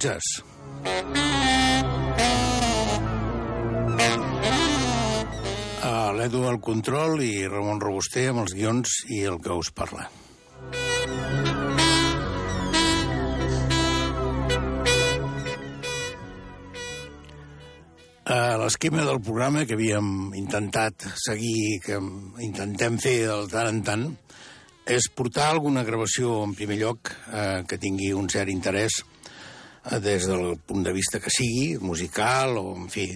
[0.00, 0.42] L'hora del jazz.
[5.82, 10.08] A l'Edu al control i Ramon Robuster amb els guions i el que us parla.
[18.60, 21.96] L'esquema del programa que havíem intentat seguir, que
[22.44, 24.04] intentem fer de tant en tant,
[24.86, 29.00] és portar alguna gravació en primer lloc eh, que tingui un cert interès
[29.98, 33.08] des del punt de vista que sigui, musical, o en fi,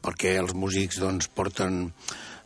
[0.00, 1.90] perquè els músics doncs, porten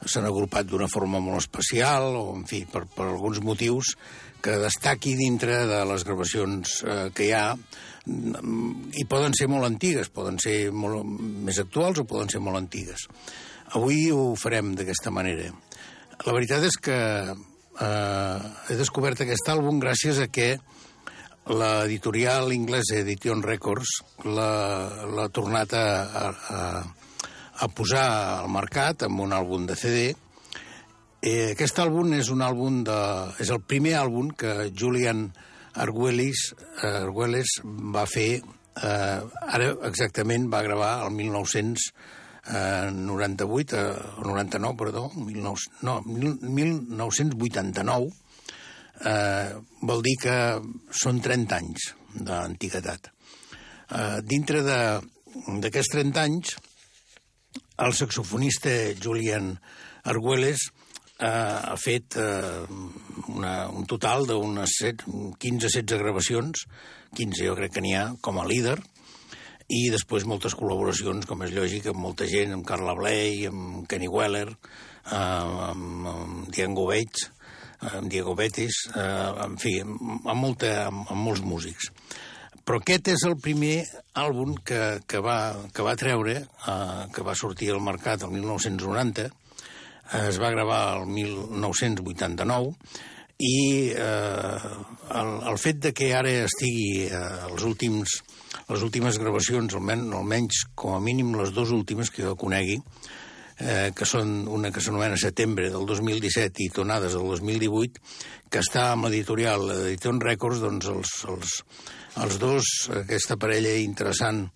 [0.01, 3.95] s'han agrupat d'una forma molt especial, o en fi, per, per alguns motius
[4.41, 7.45] que destaqui dintre de les gravacions eh, que hi ha,
[8.97, 13.05] i poden ser molt antigues, poden ser molt més actuals o poden ser molt antigues.
[13.77, 15.51] Avui ho farem d'aquesta manera.
[16.25, 16.97] La veritat és que
[17.31, 18.39] eh,
[18.73, 20.55] he descobert aquest àlbum gràcies a que
[21.51, 23.89] l'editorial anglesa Edition Records
[24.25, 26.85] l'ha tornat a, a,
[27.61, 28.07] a posar
[28.41, 30.01] al mercat amb un àlbum de CD.
[31.21, 32.99] Eh, aquest àlbum és un àlbum de...
[33.43, 35.29] és el primer àlbum que Julian
[35.75, 39.21] Arguelles, Arguelles va fer, eh,
[39.57, 43.95] ara exactament va gravar el 1998, eh,
[44.25, 48.11] 99, perdó, 19, no, 1989,
[49.07, 49.55] eh,
[49.87, 50.37] vol dir que
[50.93, 53.11] són 30 anys d'antiguitat.
[53.91, 56.55] Eh, dintre d'aquests 30 anys,
[57.81, 59.55] el saxofonista Julian
[60.11, 60.67] Arguelles
[61.19, 62.65] eh, ha fet eh,
[63.33, 66.67] una, un total d'unes 15-16 gravacions,
[67.17, 68.79] 15 jo crec que n'hi ha com a líder,
[69.71, 74.09] i després moltes col·laboracions, com és lògic, amb molta gent, amb Carla Bley, amb Kenny
[74.11, 77.31] Weller, eh, amb, amb Diego Bates,
[77.81, 81.91] amb Diego Betis, eh, en fi, amb, molta, amb, amb molts músics.
[82.65, 83.83] Però aquest és el primer
[84.21, 89.25] àlbum que, que, va, que va treure, eh, que va sortir al mercat el 1990,
[89.27, 92.75] eh, es va gravar el 1989,
[93.41, 93.57] i
[93.97, 94.75] eh,
[95.17, 98.19] el, el fet de que ara estigui eh, els últims,
[98.69, 103.20] les últimes gravacions, almenys, almenys com a mínim les dues últimes que jo conegui, eh,
[103.61, 108.01] que són una que s'anomena Setembre del 2017 i Tonades del 2018,
[108.49, 111.57] que està amb l'editorial Edition Records, doncs els, els,
[112.25, 112.71] els dos,
[113.03, 114.47] aquesta parella interessant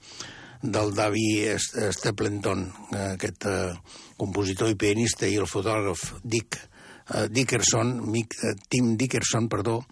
[0.64, 2.64] del Davi Stapleton,
[3.12, 3.74] aquest eh,
[4.16, 6.56] compositor i pianista, i el fotògraf Dick
[7.12, 9.82] eh, Dickerson, Mick, eh, Tim Dickerson, perdó,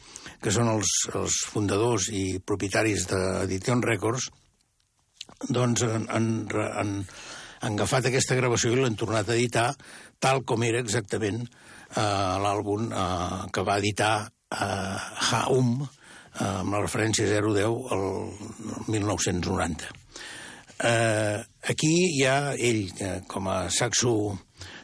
[0.42, 4.30] que són els, els fundadors i propietaris d'Edition Records,
[5.50, 6.96] doncs han, han, han,
[7.62, 9.70] han agafat aquesta gravació i l'han tornat a editar
[10.22, 14.96] tal com era exactament eh, l'àlbum eh, que va editar eh,
[15.30, 15.80] Haum,
[16.42, 18.04] amb la referència 010 al
[18.88, 19.90] 1990.
[20.82, 24.34] Eh, Aquí hi ha ell, eh, com a saxo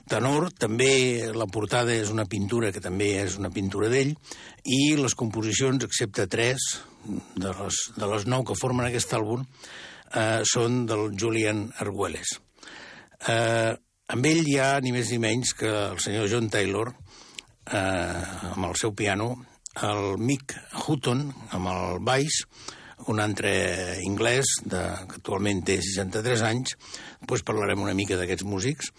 [0.07, 4.13] tenor, també la portada és una pintura que també és una pintura d'ell,
[4.63, 6.69] i les composicions, excepte tres
[7.35, 9.43] de les, de les nou que formen aquest àlbum,
[10.15, 12.39] eh, són del Julian Arguelles.
[13.27, 13.75] Eh,
[14.15, 16.93] amb ell hi ha ni més ni menys que el senyor John Taylor,
[17.73, 19.33] eh, amb el seu piano,
[19.83, 20.55] el Mick
[20.87, 22.43] Hutton, amb el baix,
[23.09, 23.53] un altre
[24.05, 26.77] anglès, de, que actualment té 63 anys,
[27.21, 28.93] després parlarem una mica d'aquests músics,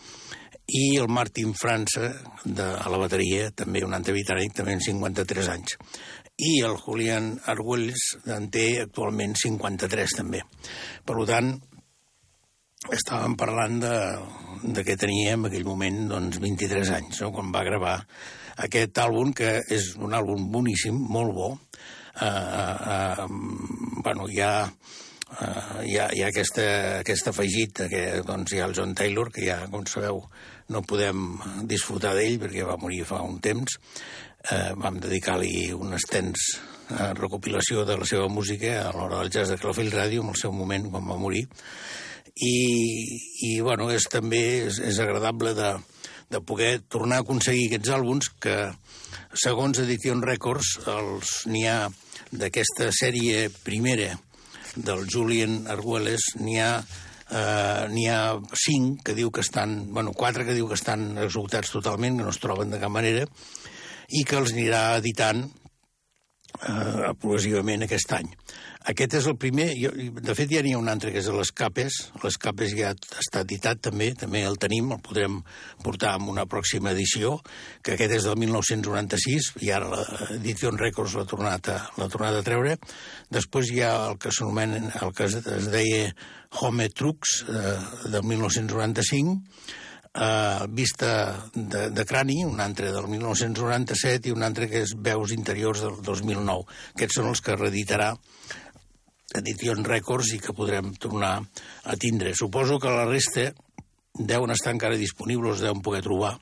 [0.69, 2.12] i el Martin França,
[2.44, 5.77] de, a la bateria, també un altre britànic, també amb 53 anys.
[6.39, 8.06] I el Julian Arguelles
[8.36, 10.44] en té actualment 53 també.
[11.06, 11.56] Per tant,
[12.88, 13.96] estàvem parlant de,
[14.64, 17.34] de què tenia en aquell moment doncs, 23 anys, no?
[17.36, 17.98] quan va gravar
[18.64, 21.50] aquest àlbum, que és un àlbum boníssim, molt bo.
[22.20, 26.66] Uh, uh, uh, bueno, hi ha, uh, hi ha, hi ha aquesta,
[27.02, 30.24] aquest afegit que doncs, hi ha el John Taylor, que ja, com sabeu,
[30.72, 31.28] no podem
[31.68, 33.80] disfrutar d'ell perquè va morir fa un temps.
[34.40, 39.52] Eh, vam dedicar-li un extens eh, recopilació de la seva música a l'hora del jazz
[39.52, 41.44] de Calafell Ràdio, en el seu moment, quan va morir.
[42.40, 43.20] I,
[43.50, 45.74] i bueno, és també és, és agradable de,
[46.32, 48.56] de poder tornar a aconseguir aquests àlbums que,
[49.34, 50.78] segons Edition Records,
[51.52, 51.82] n'hi ha
[52.32, 54.14] d'aquesta sèrie primera
[54.76, 56.72] del Julian Arguelles, n'hi ha
[57.30, 58.22] eh, n'hi ha
[58.58, 62.34] cinc que diu que estan, bueno, quatre que diu que estan executats totalment, que no
[62.34, 63.26] es troben de cap manera,
[64.10, 68.32] i que els anirà editant eh, progressivament aquest any.
[68.90, 71.52] Aquest és el primer, jo, de fet ja n'hi ha un altre que és les
[71.54, 75.36] Capes, les Capes ja està editat també, també el tenim, el podrem
[75.86, 77.36] portar en una pròxima edició,
[77.86, 82.80] que aquest és del 1996, i ara l'Edition Records l'ha tornat, a, tornat a treure.
[83.30, 85.38] Després hi ha el que s'anomena, el que es,
[85.70, 86.10] deia
[86.64, 87.76] Home Trucks, eh,
[88.10, 89.36] del 1995,
[90.16, 91.12] eh, Vista
[91.54, 96.02] de, de crani, un altre del 1997 i un altre que és Veus interiors del
[96.02, 96.66] 2009.
[96.96, 98.16] Aquests són els que reeditarà
[99.38, 101.38] Edition Records i que podrem tornar
[101.84, 102.34] a tindre.
[102.38, 103.50] Suposo que la resta
[104.18, 106.34] deuen estar encara disponibles, deuen poder trobar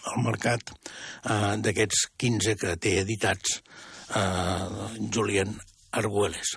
[0.00, 3.60] al mercat eh, d'aquests 15 que té editats
[4.14, 5.56] eh, Julian
[5.96, 6.56] Arguelles.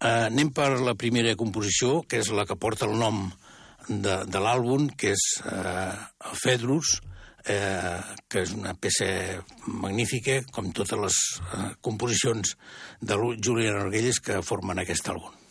[0.00, 3.26] Eh, anem per la primera composició, que és la que porta el nom
[3.88, 5.92] de, de l'àlbum, que és eh,
[6.42, 6.98] Fedrus,
[7.48, 9.08] eh, que és una peça
[9.66, 12.56] magnífica, com totes les eh, composicions
[13.00, 15.45] de Julian Arguelles que formen aquest àlbum.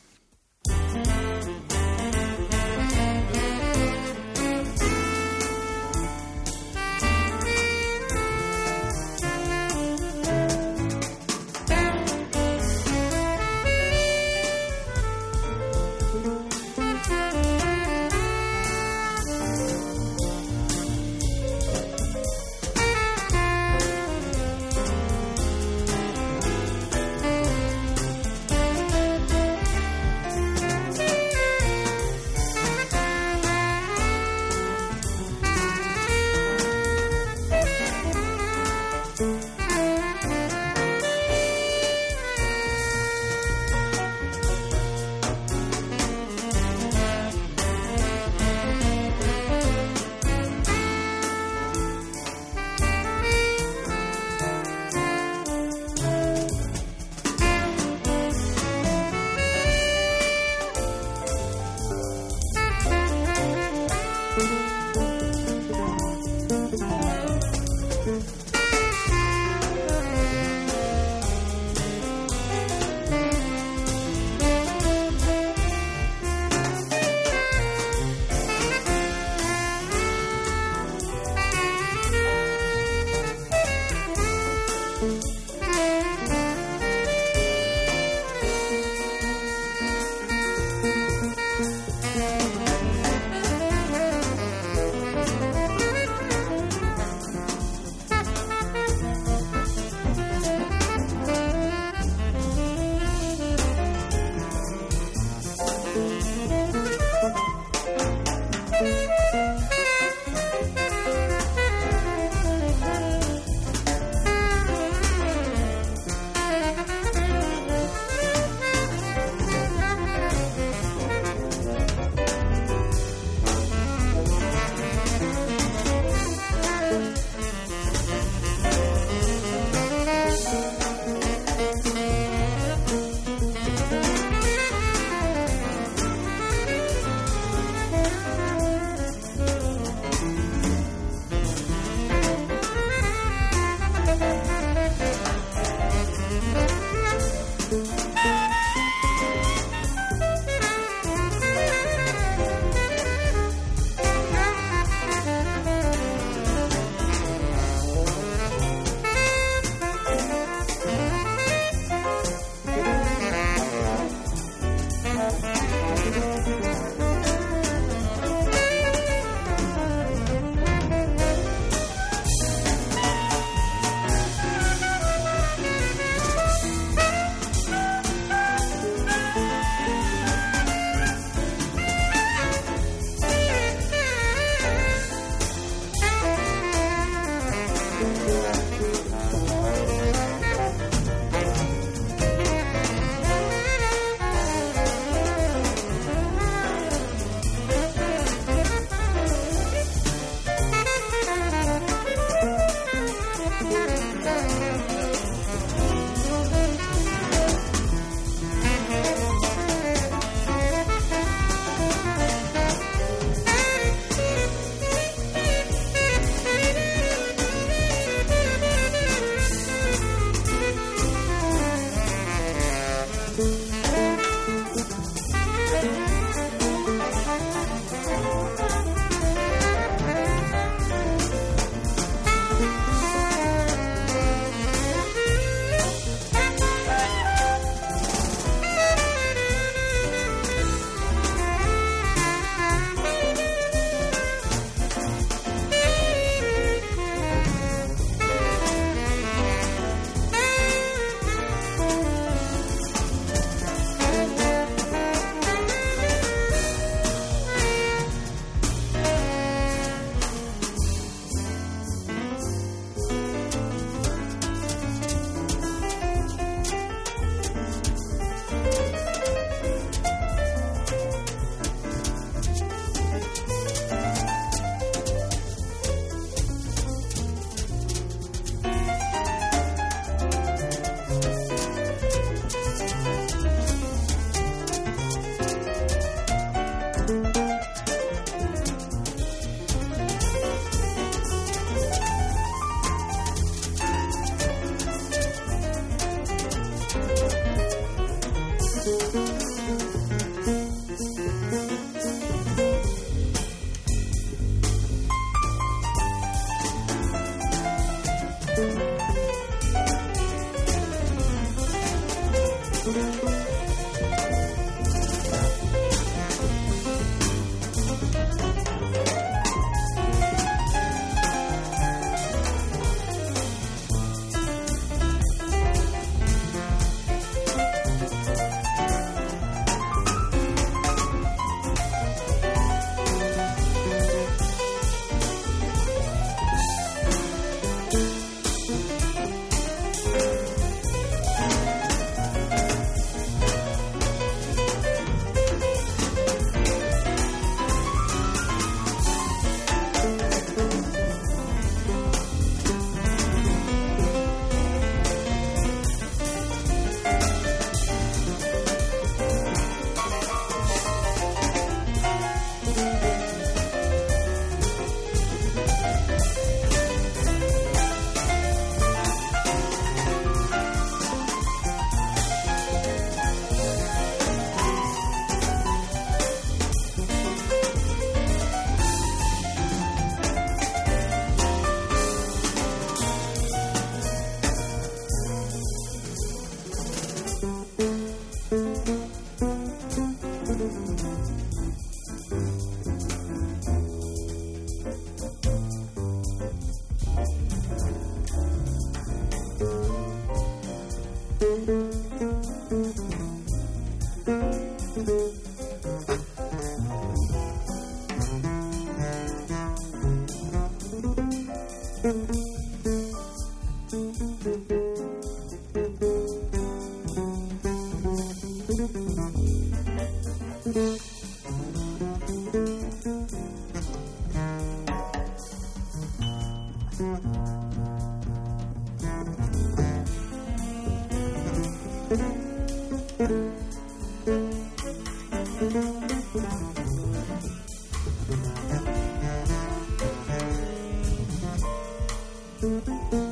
[442.66, 443.25] Música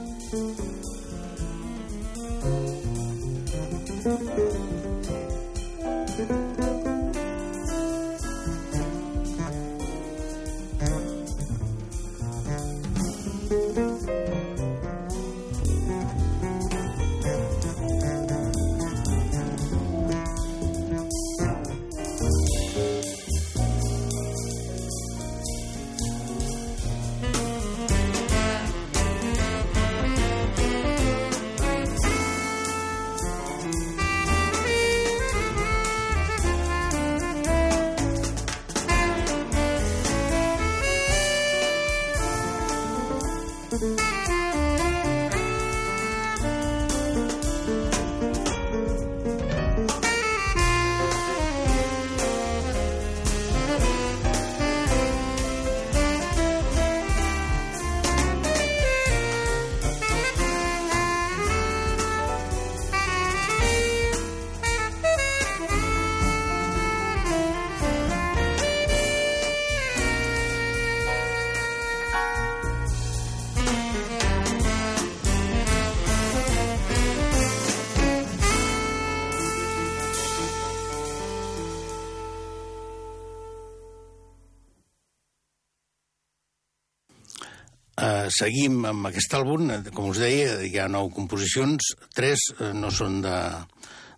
[88.32, 92.92] Seguim amb aquest àlbum, eh, com us deia, hi ha nou composicions, tres uh, no
[92.94, 93.36] són de,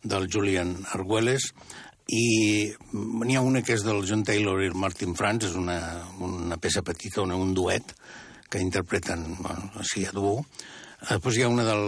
[0.03, 1.50] del Julian Arguelles,
[2.13, 2.25] i
[2.93, 5.79] n'hi ha una que és del John Taylor i el Martin Franz, és una,
[6.21, 7.95] una peça petita, una, un duet,
[8.50, 10.43] que interpreten, bueno, així a duo.
[11.05, 11.85] Després hi ha una del,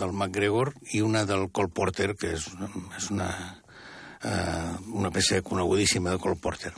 [0.00, 2.48] del McGregor i una del Cole Porter, que és,
[2.98, 3.30] és una,
[4.24, 6.74] uh, una peça conegudíssima de Cole Porter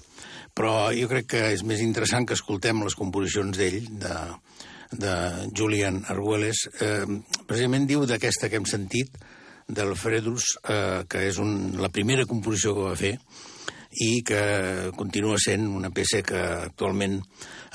[0.56, 4.16] però jo crec que és més interessant que escoltem les composicions d'ell, de,
[4.96, 5.16] de
[5.52, 6.66] Julian Arguelles.
[6.80, 7.04] Eh,
[7.44, 9.18] precisament diu d'aquesta que hem sentit,
[9.66, 13.16] del Fredus, eh, que és un, la primera composició que va fer,
[14.06, 14.40] i que
[14.96, 17.18] continua sent una peça que actualment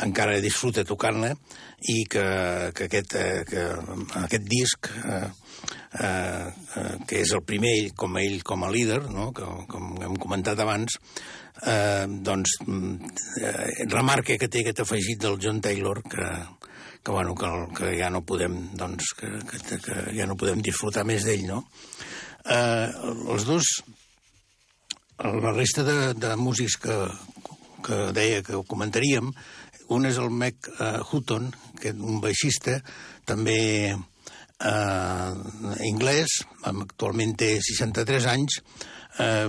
[0.06, 1.32] encara disfruta tocant-la
[1.90, 2.26] i que,
[2.78, 3.64] que, aquest, eh, que
[4.22, 5.28] aquest disc eh,
[6.00, 9.30] eh, eh, que és el primer com a ell com a líder, no?
[9.36, 10.98] que, com hem comentat abans,
[11.68, 16.28] eh, doncs eh, remarca que té aquest afegit del John Taylor que,
[17.04, 21.06] que, bueno, que, que ja no podem doncs, que, que, que ja no podem disfrutar
[21.08, 21.66] més d'ell, no?
[22.42, 22.88] Eh,
[23.30, 23.68] els dos
[25.22, 26.96] la resta de, de músics que,
[27.86, 29.30] que deia que ho comentaríem,
[29.92, 32.80] un és el Mac uh, Hutton, que és un baixista,
[33.28, 33.94] també
[34.66, 35.32] uh,
[35.82, 38.60] anglès, actualment té 63 anys,
[39.20, 39.48] uh,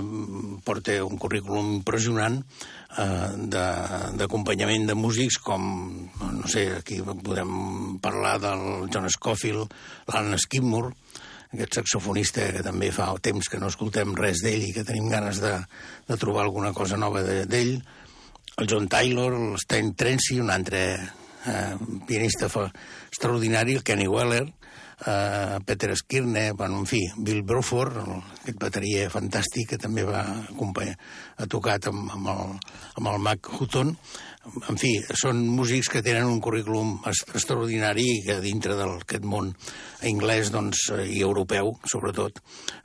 [0.65, 3.33] porta un currículum impressionant uh,
[4.19, 5.63] d'acompanyament de, de músics com,
[6.23, 9.75] no sé, aquí podem parlar del John Scofield,
[10.13, 10.95] l'Alan Skidmore,
[11.53, 15.43] aquest saxofonista que també fa temps que no escoltem res d'ell i que tenim ganes
[15.43, 15.59] de,
[16.09, 17.75] de trobar alguna cosa nova d'ell,
[18.57, 21.77] el John Taylor, el Stan Trency, un altre eh,
[22.09, 24.45] pianista extraordinari, el Kenny Weller,
[25.67, 27.97] Peter Skirne, bueno, en fi, Bill Bruford,
[28.43, 30.95] aquest bateria fantàstic que també va acompanyar,
[31.39, 32.53] ha tocat amb, amb, el,
[33.01, 33.91] amb el Mac Hutton,
[34.43, 39.53] en fi, són músics que tenen un currículum extraordinari i que dintre d'aquest món
[40.09, 42.43] anglès doncs, i europeu, sobretot,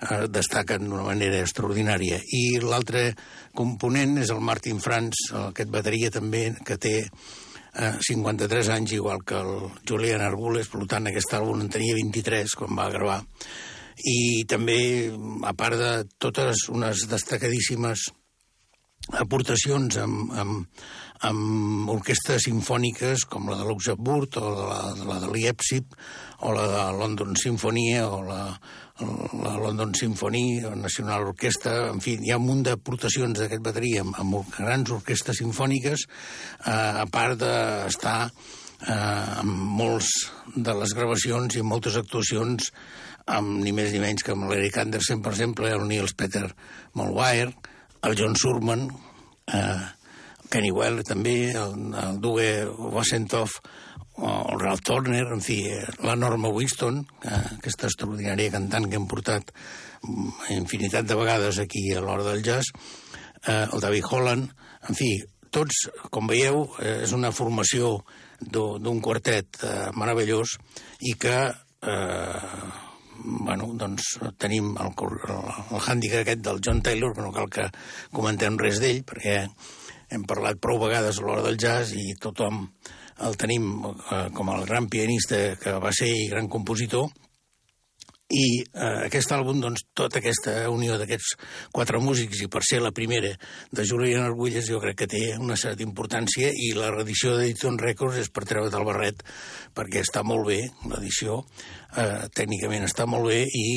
[0.10, 2.21] eh, destaquen d'una manera extraordinària.
[2.21, 3.10] I l'altre
[3.58, 6.95] component és el Martin Franz, aquest bateria també, que té
[7.77, 12.77] 53 anys, igual que el Julian Arbules, per tant, aquest àlbum en tenia 23 quan
[12.77, 13.19] va gravar.
[13.97, 14.79] I també,
[15.45, 18.07] a part de totes unes destacadíssimes
[19.21, 20.79] aportacions amb, amb,
[21.29, 25.85] amb orquestres sinfòniques com la de Luxemburg o la, la de Leipzig
[26.39, 28.41] o la de London Symphony o la,
[29.43, 34.04] la London Symphony, la National Orquestra, en fi, hi ha un munt d'aportacions d'aquest bateria
[34.06, 36.06] amb, amb grans orquestres sinfòniques,
[36.65, 38.93] eh, a part d'estar eh,
[39.41, 40.13] amb molts
[40.56, 42.71] de les gravacions i moltes actuacions
[43.28, 46.45] amb ni més ni menys que amb l'Eric Anderson, per exemple, el Niels Peter
[46.95, 47.52] Molwire,
[48.08, 48.88] el John Surman,
[49.52, 49.84] eh,
[50.47, 52.47] Kenny Well també, el, el Douwe
[52.95, 53.60] Wassentoff,
[54.17, 55.60] el Ralph Turner, en fi,
[56.01, 59.51] la Norma Winston, eh, aquesta extraordinària cantant que hem portat
[60.01, 62.71] mm, infinitat de vegades aquí a l'hora del jazz,
[63.45, 64.49] eh, el David Holland,
[64.89, 65.12] en fi,
[65.53, 67.99] tots, com veieu, eh, és una formació
[68.41, 70.58] d'un quartet eh, meravellós
[71.10, 72.67] i que eh,
[73.17, 75.17] bueno, doncs tenim el, el,
[75.73, 77.69] el hàndicap aquest del John Taylor, que no cal que
[78.13, 79.43] comentem res d'ell, perquè
[80.13, 82.67] hem parlat prou vegades a l'hora del jazz i tothom
[83.25, 87.10] el tenim eh, com el gran pianista que va ser i gran compositor,
[88.27, 91.38] i eh, aquest àlbum, doncs, tota aquesta unió d'aquests
[91.75, 93.32] quatre músics, i per ser la primera
[93.71, 98.19] de Julian Arguelles, jo crec que té una certa importància, i la reedició d'Edition Records
[98.25, 99.23] és per treure del barret,
[99.77, 100.60] perquè està molt bé,
[100.91, 101.39] l'edició,
[101.95, 103.69] eh, tècnicament està molt bé, i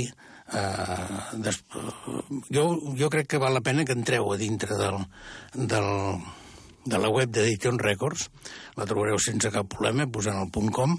[0.51, 1.61] Uh, des,
[2.51, 2.65] jo,
[2.99, 4.97] jo crec que val la pena que entreu a dintre del,
[5.55, 5.87] del,
[6.91, 8.27] de la web d'Edition Records,
[8.79, 10.97] la trobareu sense cap problema, posant el punt .com,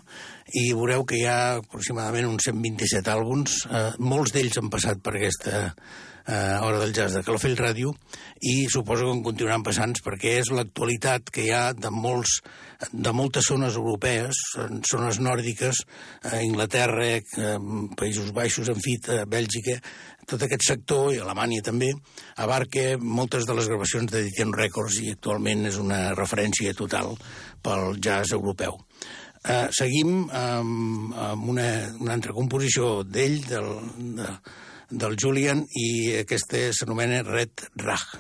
[0.62, 5.18] i veureu que hi ha aproximadament uns 127 àlbums, uh, molts d'ells han passat per
[5.18, 5.68] aquesta
[6.28, 7.94] eh, Hora del Jazz de Calafell Ràdio.
[8.42, 12.40] I suposo que en continuaran passant perquè és l'actualitat que hi ha de, molts,
[12.92, 14.40] de moltes zones europees,
[14.90, 15.84] zones nòrdiques,
[16.24, 17.58] eh, Inglaterra, eh,
[17.98, 19.80] Països Baixos, en fi, eh, Bèlgica,
[20.30, 21.92] tot aquest sector, i Alemanya també,
[22.44, 27.16] abarca moltes de les gravacions d'Edition Records i actualment és una referència total
[27.64, 28.80] pel jazz europeu.
[29.42, 33.72] Uh, seguim amb, amb una, una altra composició d'ell, del,
[34.20, 34.34] de,
[34.92, 38.20] del Julian, i aquesta s'anomena Red Rag.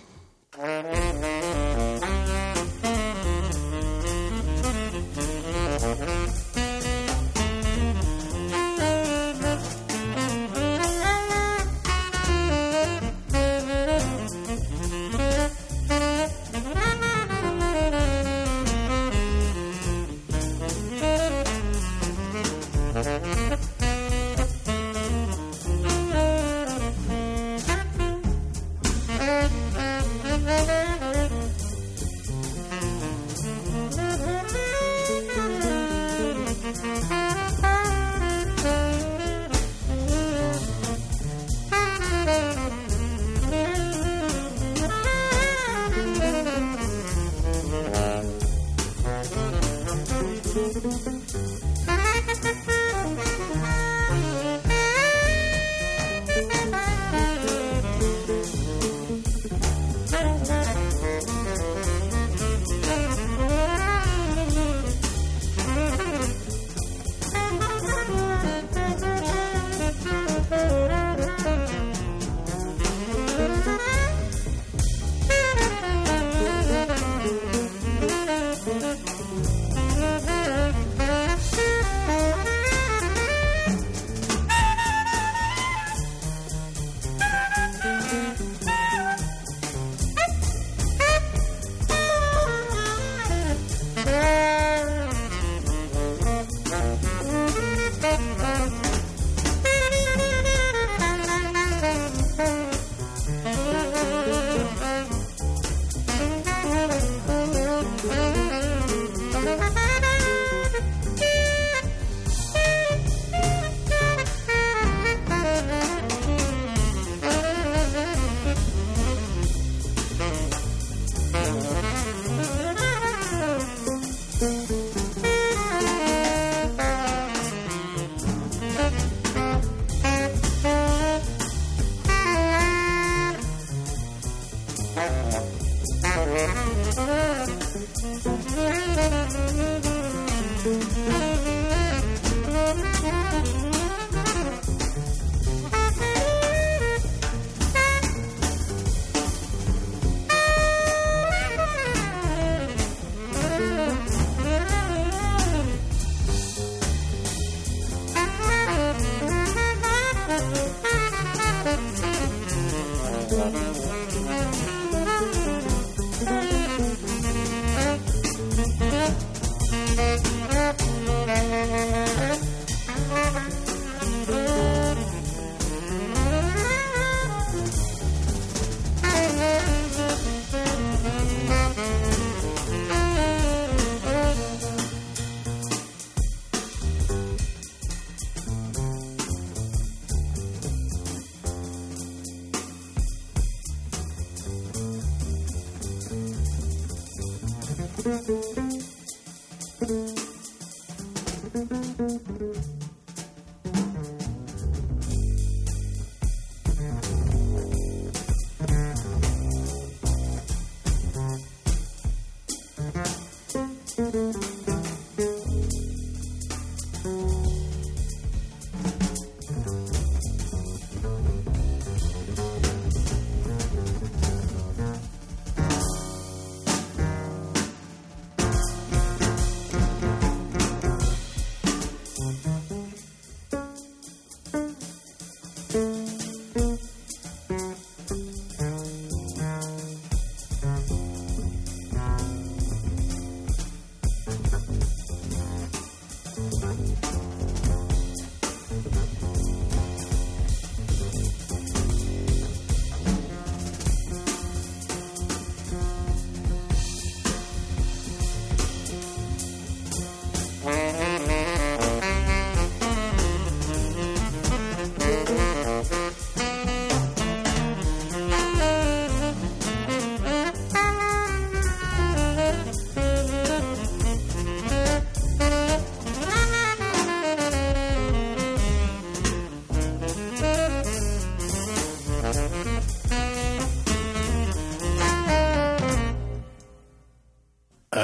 [0.61, 2.10] Thank you.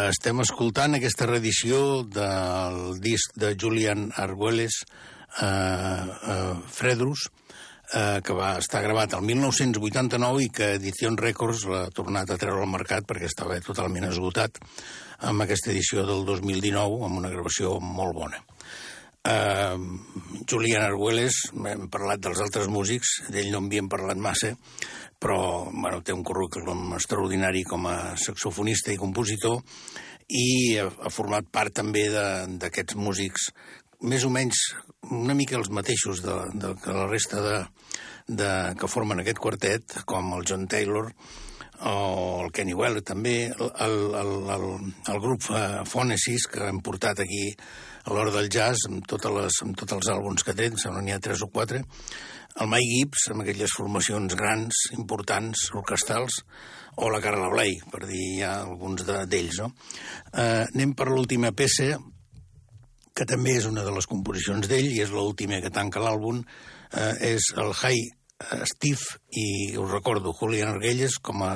[0.07, 4.77] Estem escoltant aquesta reedició del disc de Julian Arguelles,
[5.41, 7.25] eh, eh, Fredrus,
[7.91, 12.63] eh, que va estar gravat el 1989 i que Edition Records l'ha tornat a treure
[12.63, 14.61] al mercat perquè estava totalment esgotat
[15.27, 18.39] amb aquesta edició del 2019 amb una gravació molt bona.
[19.27, 19.75] Uh,
[20.47, 24.53] Julian Arguelles, hem parlat dels altres músics, d'ell no en havíem parlat massa,
[25.19, 29.61] però bueno, té un currículum extraordinari com a saxofonista i compositor
[30.27, 33.49] i ha, format part també d'aquests músics
[34.03, 34.61] més o menys
[35.09, 37.57] una mica els mateixos de, de, de la resta de,
[38.27, 41.11] de, que formen aquest quartet, com el John Taylor
[41.87, 43.71] o el Kenny Weller també, el,
[44.17, 44.65] el, el,
[45.13, 45.45] el grup
[45.85, 47.51] Phonesis que hem portat aquí
[48.07, 51.13] a l'hora del jazz amb, totes les, amb tots els àlbums que té, sembla n'hi
[51.13, 51.83] ha tres o quatre,
[52.57, 56.41] el Mike Gibbs amb aquelles formacions grans, importants, orquestals,
[56.97, 59.71] o la Carla Blay, per dir ja alguns d'ells, no?
[60.33, 61.93] Eh, anem per l'última peça,
[63.13, 66.41] que també és una de les composicions d'ell, i és l'última que tanca l'àlbum,
[66.93, 71.53] eh, és el High Steve, i us recordo, Julian Arguelles com a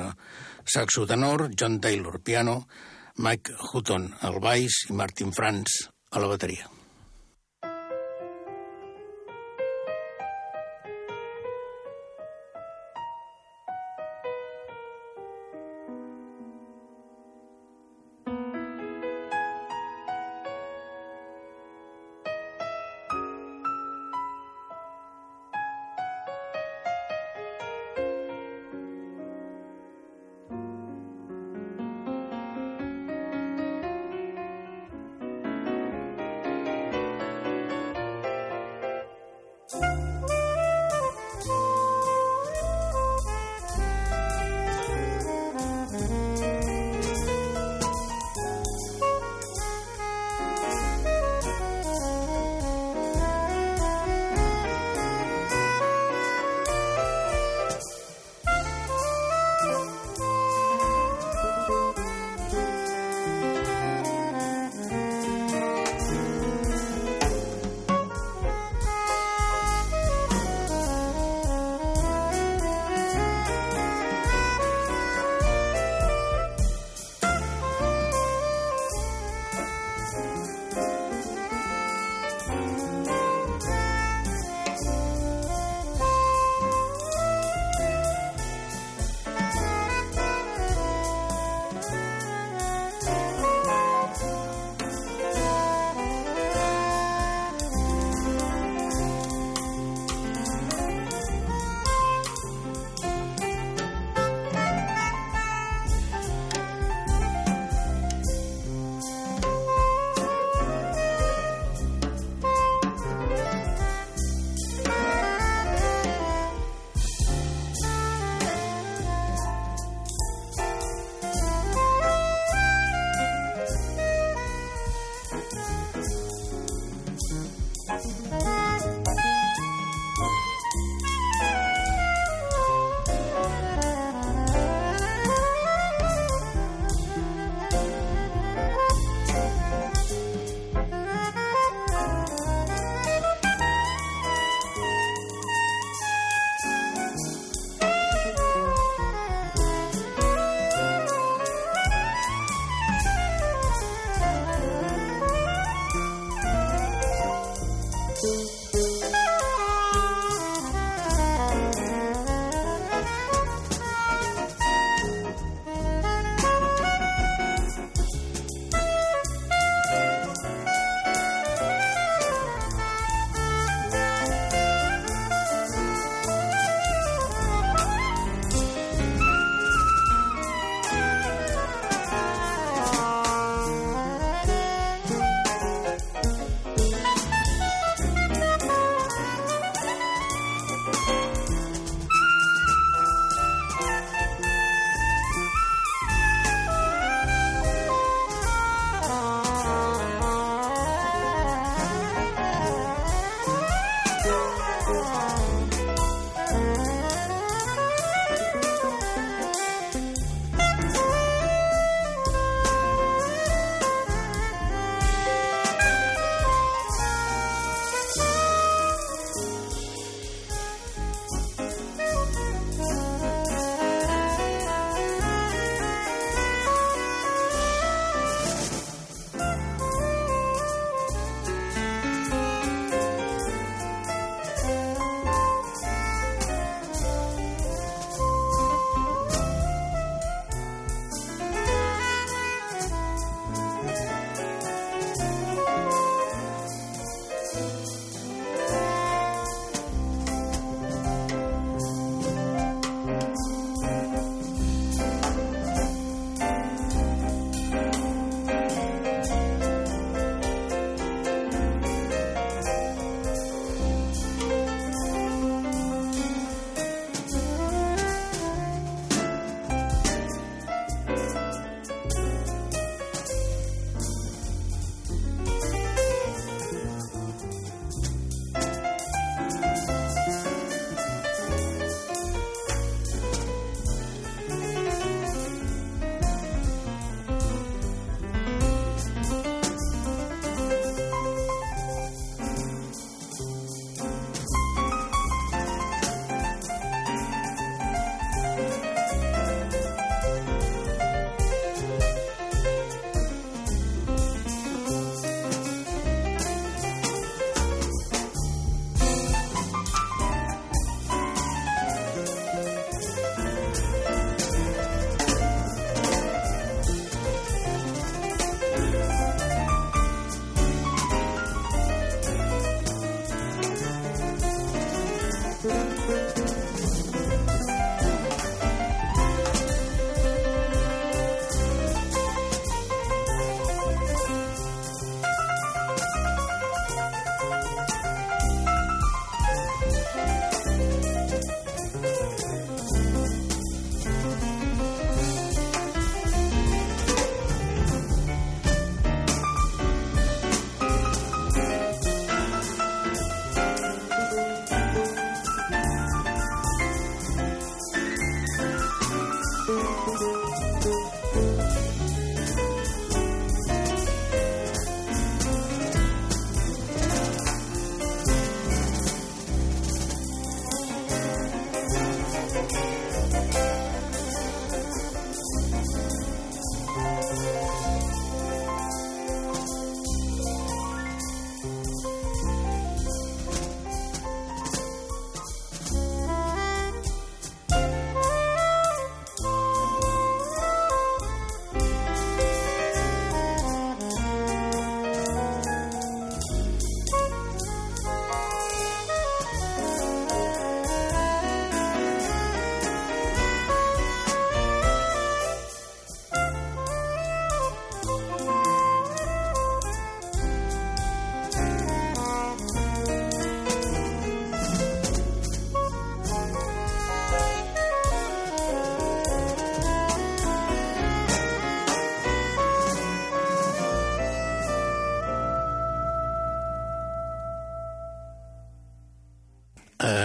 [0.64, 2.66] saxo tenor, John Taylor, piano,
[3.22, 6.81] Mike Hutton al baix i Martin Franz a la bateria.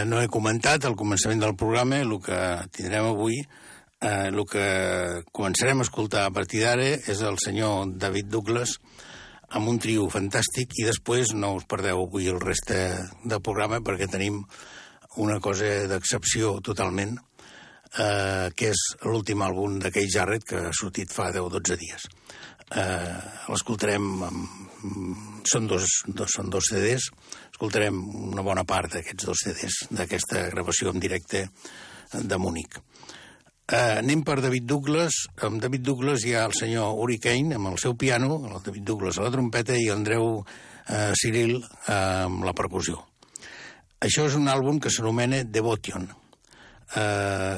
[0.08, 2.40] No he comentat al començament del programa el que
[2.76, 3.42] tindrem avui.
[3.98, 4.66] Eh, el que
[5.34, 8.78] començarem a escoltar a partir d'ara és el senyor David Douglas
[9.58, 12.78] amb un trio fantàstic i després no us perdeu avui el reste
[13.24, 14.44] del programa perquè tenim
[15.24, 17.16] una cosa d'excepció totalment
[17.98, 22.08] eh, que és l'últim àlbum d'aquell Jarret que ha sortit fa 10 o 12 dies.
[22.76, 24.08] Eh, L'escoltarem,
[25.48, 27.08] són, dos, dos, són dos CDs,
[27.58, 27.98] escoltarem
[28.30, 31.48] una bona part d'aquests dos CDs d'aquesta gravació en directe
[32.14, 32.78] de Múnich.
[33.68, 35.24] Eh, anem per David Douglas.
[35.42, 38.86] Amb David Douglas hi ha el senyor Uri Kane amb el seu piano, el David
[38.86, 41.96] Douglas a la trompeta i Andreu eh, Cyril eh,
[42.28, 43.02] amb la percussió.
[44.06, 46.06] Això és un àlbum que s'anomena Devotion.
[46.94, 47.58] Eh,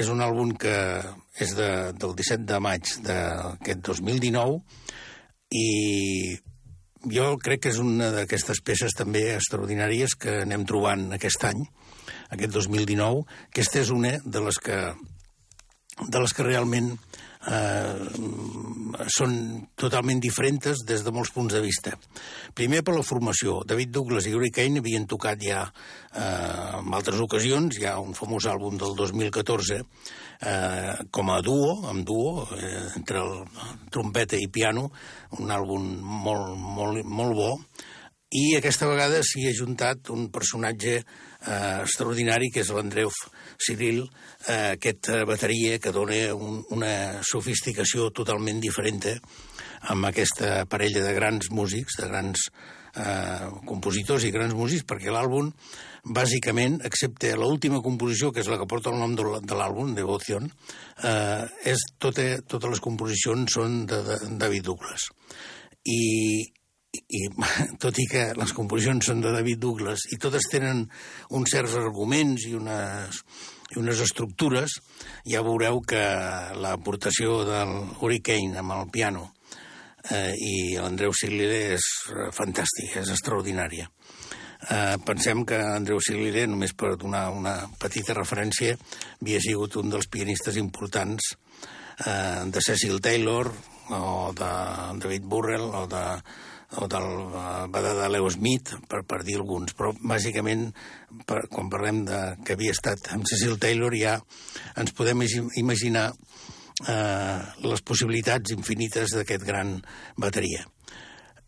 [0.00, 0.74] és un àlbum que
[1.44, 4.62] és de, del 17 de maig d'aquest 2019
[5.60, 5.68] i
[7.10, 11.64] jo crec que és una d'aquestes peces també extraordinàries que anem trobant aquest any,
[12.34, 13.24] aquest 2019.
[13.50, 14.78] Aquesta és una de les que,
[16.08, 16.92] de les que realment
[17.50, 17.94] eh,
[19.12, 19.36] són
[19.76, 21.94] totalment diferents des de molts punts de vista.
[22.56, 23.60] Primer per la formació.
[23.68, 28.16] David Douglas i Uri Kane havien tocat ja eh, en altres ocasions, hi ha un
[28.16, 29.82] famós àlbum del 2014
[30.44, 33.42] eh, com a duo, amb duo, eh, entre el
[33.90, 34.90] trompeta i piano,
[35.40, 35.88] un àlbum
[36.24, 37.50] molt, molt, molt bo,
[38.34, 43.12] i aquesta vegada s'hi ha juntat un personatge eh, extraordinari que és l'Andreu
[43.62, 44.00] Cyril,
[44.48, 49.18] eh, aquesta bateria que dona un, una sofisticació totalment diferent eh,
[49.94, 52.48] amb aquesta parella de grans músics, de grans
[52.96, 55.52] eh, compositors i grans músics, perquè l'àlbum,
[56.04, 60.50] bàsicament, excepte l'última composició, que és la que porta el nom de l'àlbum, Devotion,
[61.02, 65.08] eh, és tota, totes les composicions són de, de David Douglas.
[65.88, 66.44] I,
[66.94, 67.22] i
[67.82, 70.84] tot i que les composicions són de David Douglas i totes tenen
[71.34, 73.22] uns certs arguments i unes,
[73.72, 74.76] i unes estructures,
[75.24, 76.04] ja veureu que
[76.60, 79.30] l'aportació del Hurricane amb el piano
[80.12, 81.88] eh, i l'Andreu Siglire és
[82.36, 83.88] fantàstica, és extraordinària.
[84.64, 88.78] Eh, pensem que Andreu Siglire, només per donar una petita referència,
[89.20, 91.34] havia sigut un dels pianistes importants
[92.06, 93.52] eh, de Cecil Taylor
[93.92, 94.50] o de
[95.02, 96.04] David Burrell o de
[96.76, 100.72] o del uh, de Leo Smith, per, per dir alguns, però bàsicament
[101.26, 104.16] per, quan parlem de que havia estat amb Cecil Taylor ja
[104.80, 105.22] ens podem
[105.60, 106.08] imaginar
[106.88, 109.76] eh, les possibilitats infinites d'aquest gran
[110.18, 110.64] bateria.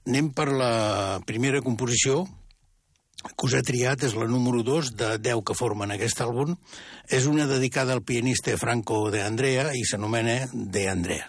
[0.07, 2.23] Anem per la primera composició,
[3.25, 6.55] que us he triat és la número 2 de 10 que formen aquest àlbum.
[7.09, 11.27] És una dedicada al pianista Franco de Andrea i s'anomena De Andrea.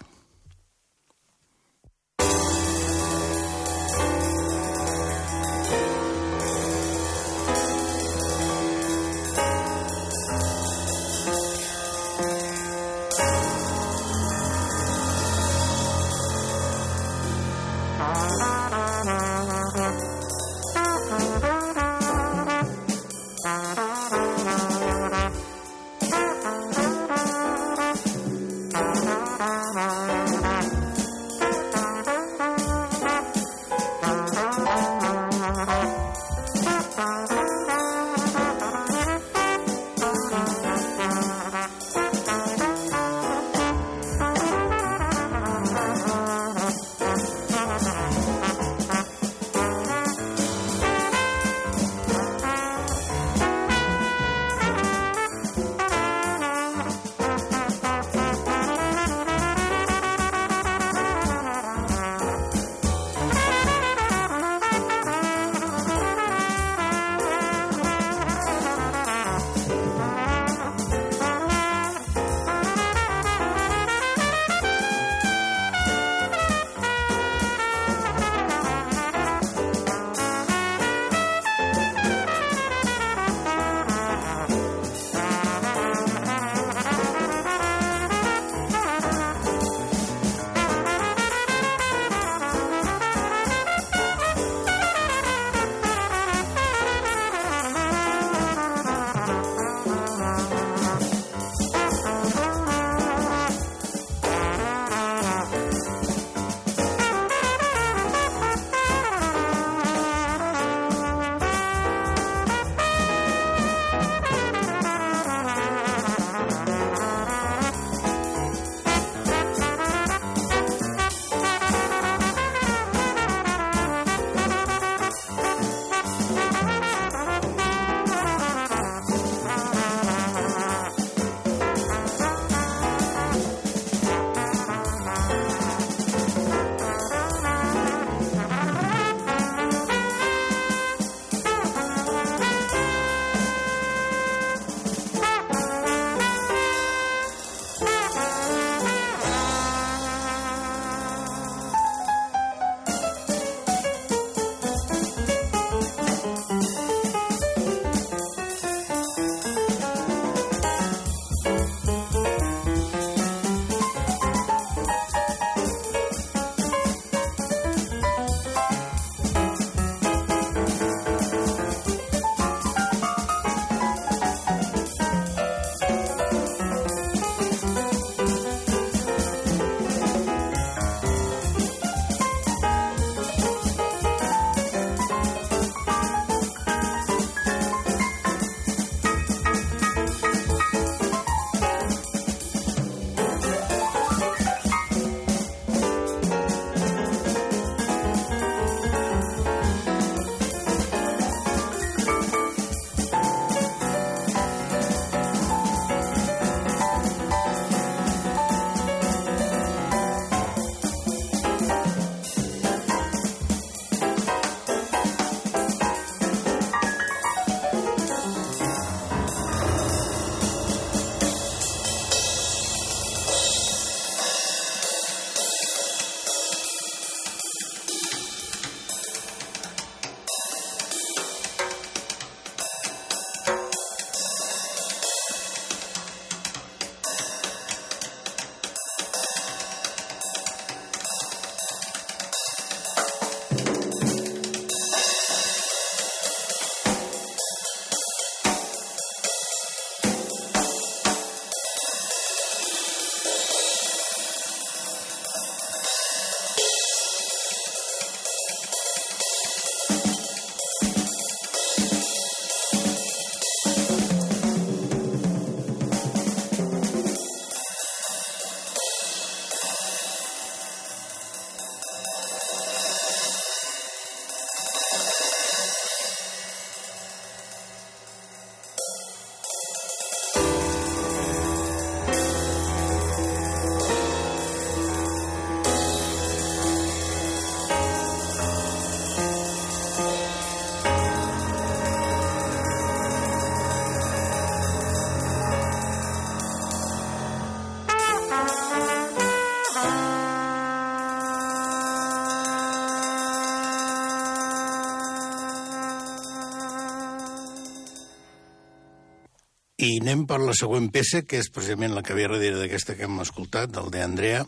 [309.88, 313.06] I anem per la següent peça, que és precisament la que ve darrere d'aquesta que
[313.06, 314.42] hem escoltat, del de Andrea,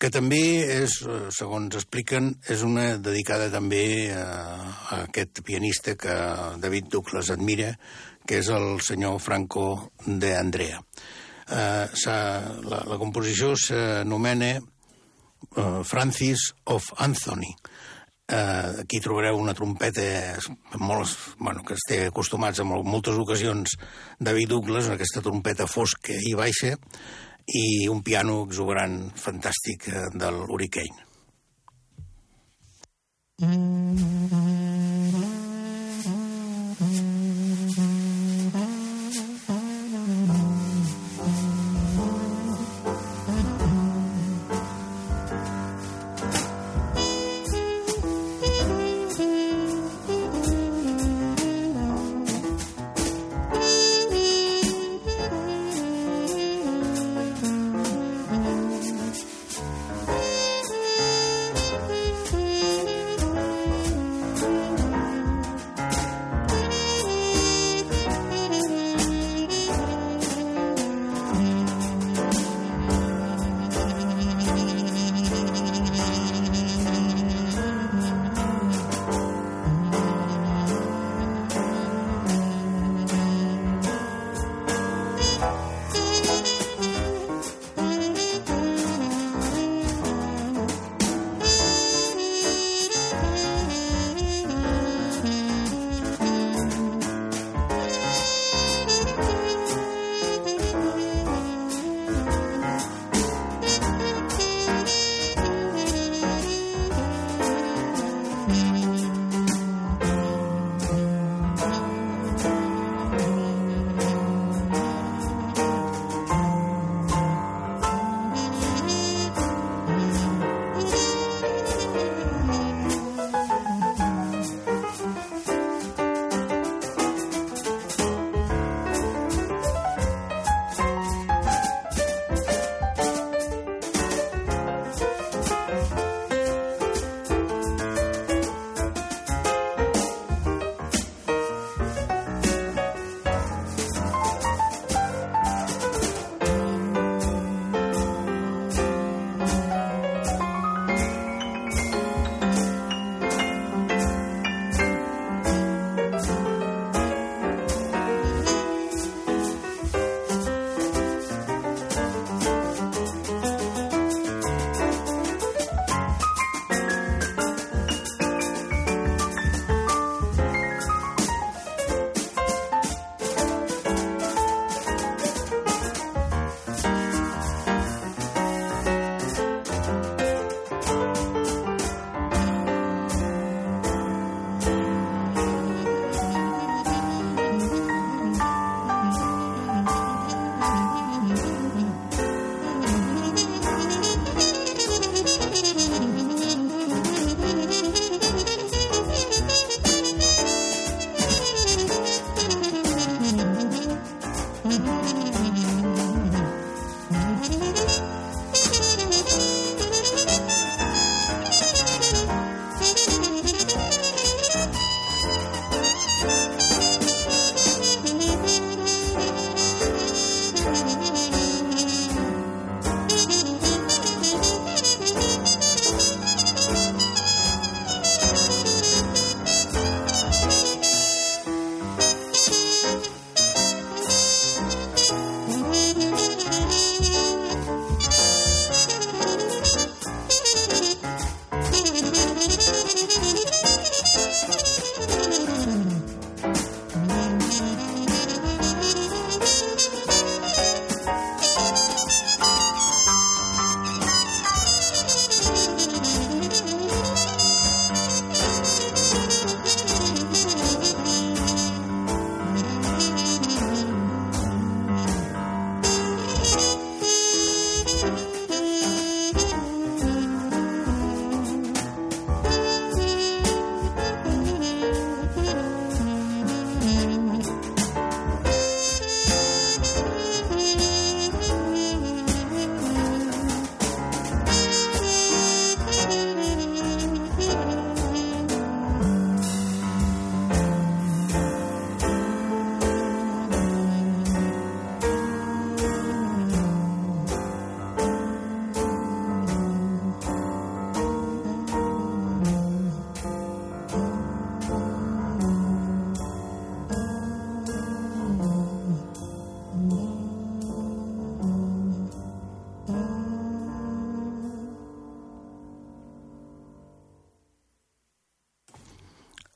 [0.00, 4.22] que també és, eh, segons expliquen, és una dedicada també a,
[4.94, 6.14] a aquest pianista que
[6.62, 7.74] David Douglas admira,
[8.26, 10.80] que és el senyor Franco de Andrea.
[11.50, 17.50] Eh, la, la composició s'anomena uh, Francis of Anthony.
[18.30, 20.04] Eh, aquí trobareu una trompeta
[20.78, 21.10] molt,
[21.40, 23.74] bueno, que esté acostumats en moltes ocasions
[24.20, 26.76] David Douglas, aquesta trompeta fosca i baixa,
[27.50, 31.08] i un piano exuberant fantàstic eh, de l'Hurricane.
[33.40, 35.59] Mm -hmm.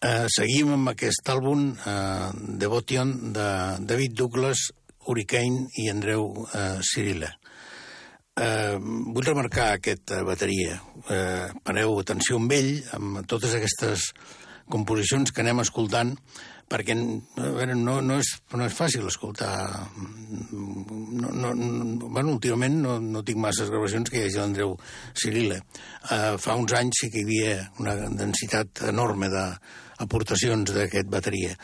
[0.04, 2.30] Eh, seguim amb aquest àlbum, eh,
[2.60, 3.48] Devotion, de
[3.80, 4.66] David Douglas,
[5.06, 7.30] Hurricane i Andreu eh, Cirilla.
[8.36, 10.76] Eh, vull remarcar aquesta bateria.
[11.08, 14.10] Eh, pareu atenció amb ell, amb totes aquestes
[14.68, 16.12] composicions que anem escoltant,
[16.68, 16.96] perquè
[17.36, 19.54] veure, no, no, és, no és fàcil escoltar...
[19.94, 24.76] No, no, no, bueno, últimament no, no tinc masses gravacions que hi hagi l'Andreu
[25.16, 25.60] Cirilla.
[26.10, 29.30] Uh, fa uns anys sí que hi havia una densitat enorme
[30.04, 31.54] d'aportacions d'aquest bateria.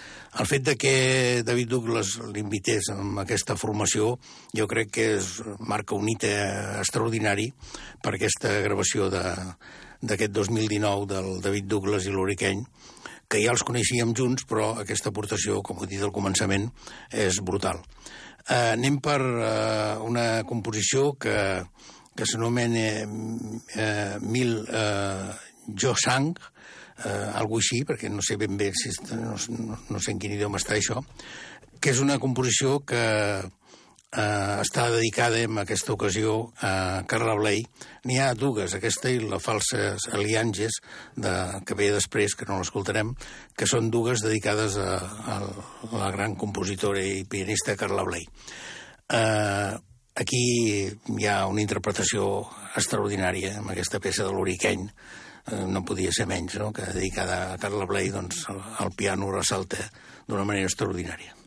[0.40, 0.94] El fet de que
[1.46, 4.14] David Douglas l'invités amb aquesta formació
[4.56, 5.30] jo crec que és,
[5.60, 7.50] marca un hit extraordinari
[8.02, 12.64] per aquesta gravació d'aquest 2019 del David Douglas i l'Hurricane
[13.30, 16.64] que ja els coneixíem junts, però aquesta aportació, com he dit al començament,
[17.14, 17.78] és brutal.
[18.42, 21.36] Eh, anem per eh, una composició que,
[22.18, 25.30] que s'anomena eh, Mil eh,
[25.78, 26.59] Jo Sang, eh,
[27.08, 30.60] algo així, perquè no sé ben bé si no, no, no sé en quin idioma
[30.60, 31.00] està això,
[31.80, 33.00] que és una composició que
[34.12, 37.62] eh, està dedicada en aquesta ocasió a Carla Bley.
[38.08, 40.80] N'hi ha dues, aquesta i la falsa Alianges,
[41.16, 41.34] de,
[41.66, 43.14] que ve després, que no l'escoltarem,
[43.56, 44.96] que són dues dedicades a,
[45.36, 45.38] a
[45.94, 48.26] la gran compositora i pianista Carla Bley.
[49.10, 49.72] Eh,
[50.20, 50.44] aquí
[50.90, 52.44] hi ha una interpretació
[52.76, 54.90] extraordinària amb aquesta peça de l'Hurricane,
[55.46, 56.72] eh, no podia ser menys, no?
[56.72, 59.82] que dedicada a Carla Bley, doncs el, el piano ressalta
[60.28, 61.39] d'una manera extraordinària.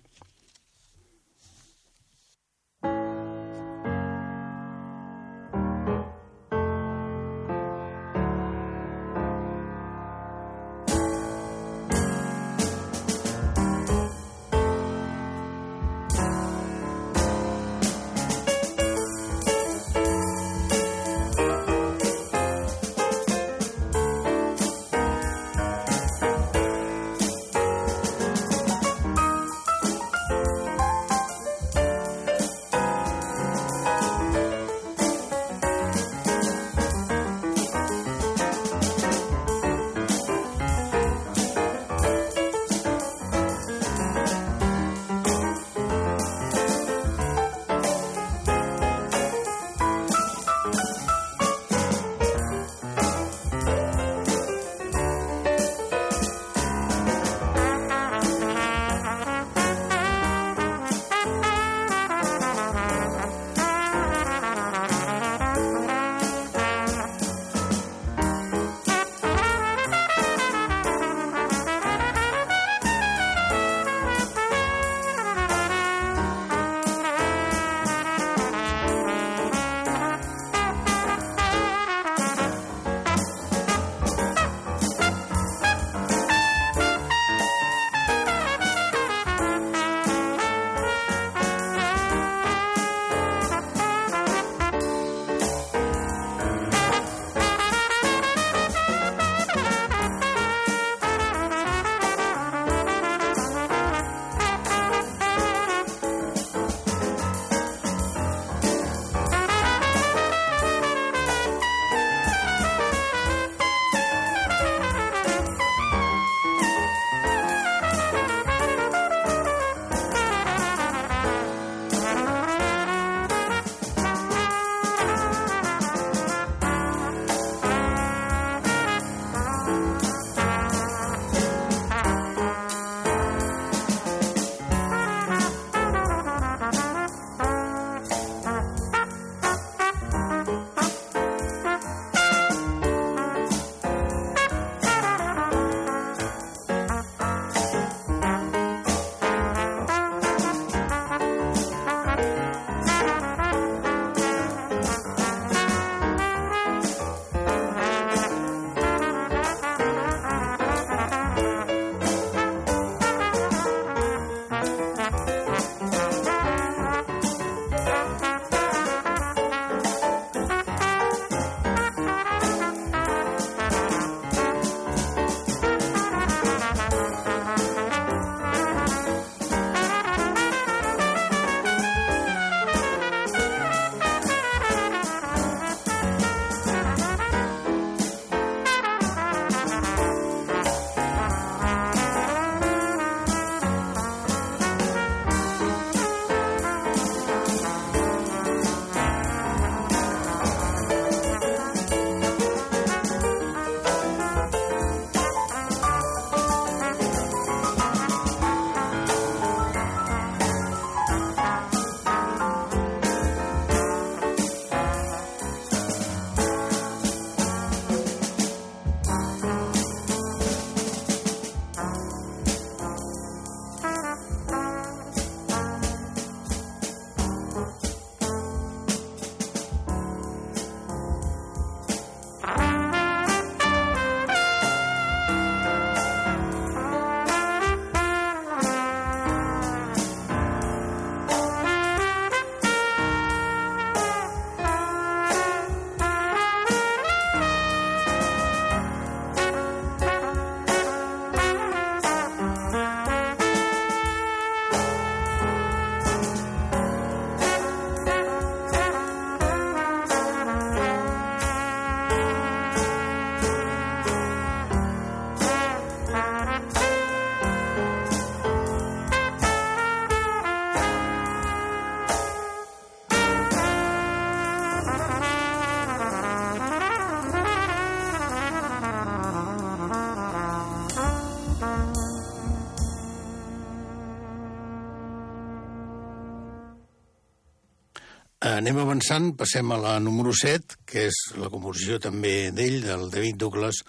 [288.58, 293.39] Anem avançant, passem a la número 7, que és la composició també d'ell, del David
[293.41, 293.84] Douglas,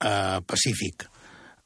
[0.00, 1.06] eh, Pacífic.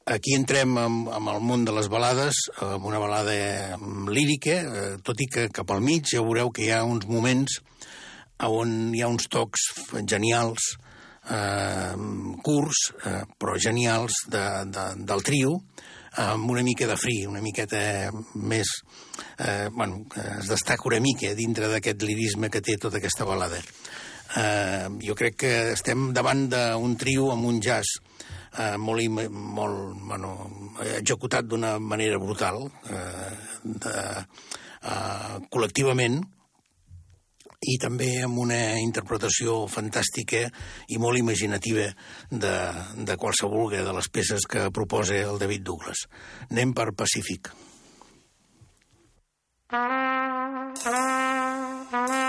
[0.07, 5.19] Aquí entrem amb, amb el món de les balades, amb una balada lírica, eh, tot
[5.19, 7.59] i que cap al mig ja veureu que hi ha uns moments
[8.47, 9.65] on hi ha uns tocs
[10.05, 10.77] genials,
[11.29, 11.95] eh,
[12.43, 15.57] curts, eh, però genials de, de, del trio,
[16.23, 18.71] amb una mica de fri, una miqueta més...
[19.37, 20.05] Eh, bueno,
[20.39, 23.59] es destaca una mica dintre d'aquest lirisme que té tota aquesta balada.
[24.37, 27.99] Eh, jo crec que estem davant d'un trio amb un jazz
[28.57, 30.31] eh, molt, molt bueno,
[30.97, 33.29] executat d'una manera brutal, eh,
[33.63, 33.93] de,
[34.81, 36.19] eh, col·lectivament,
[37.57, 40.43] i també amb una interpretació fantàstica
[40.93, 41.87] i molt imaginativa
[42.29, 42.55] de,
[43.05, 46.05] de qualsevol de les peces que proposa el David Douglas.
[46.51, 47.49] Anem per Pacífic.
[49.69, 52.26] Ah, ah, ah, ah.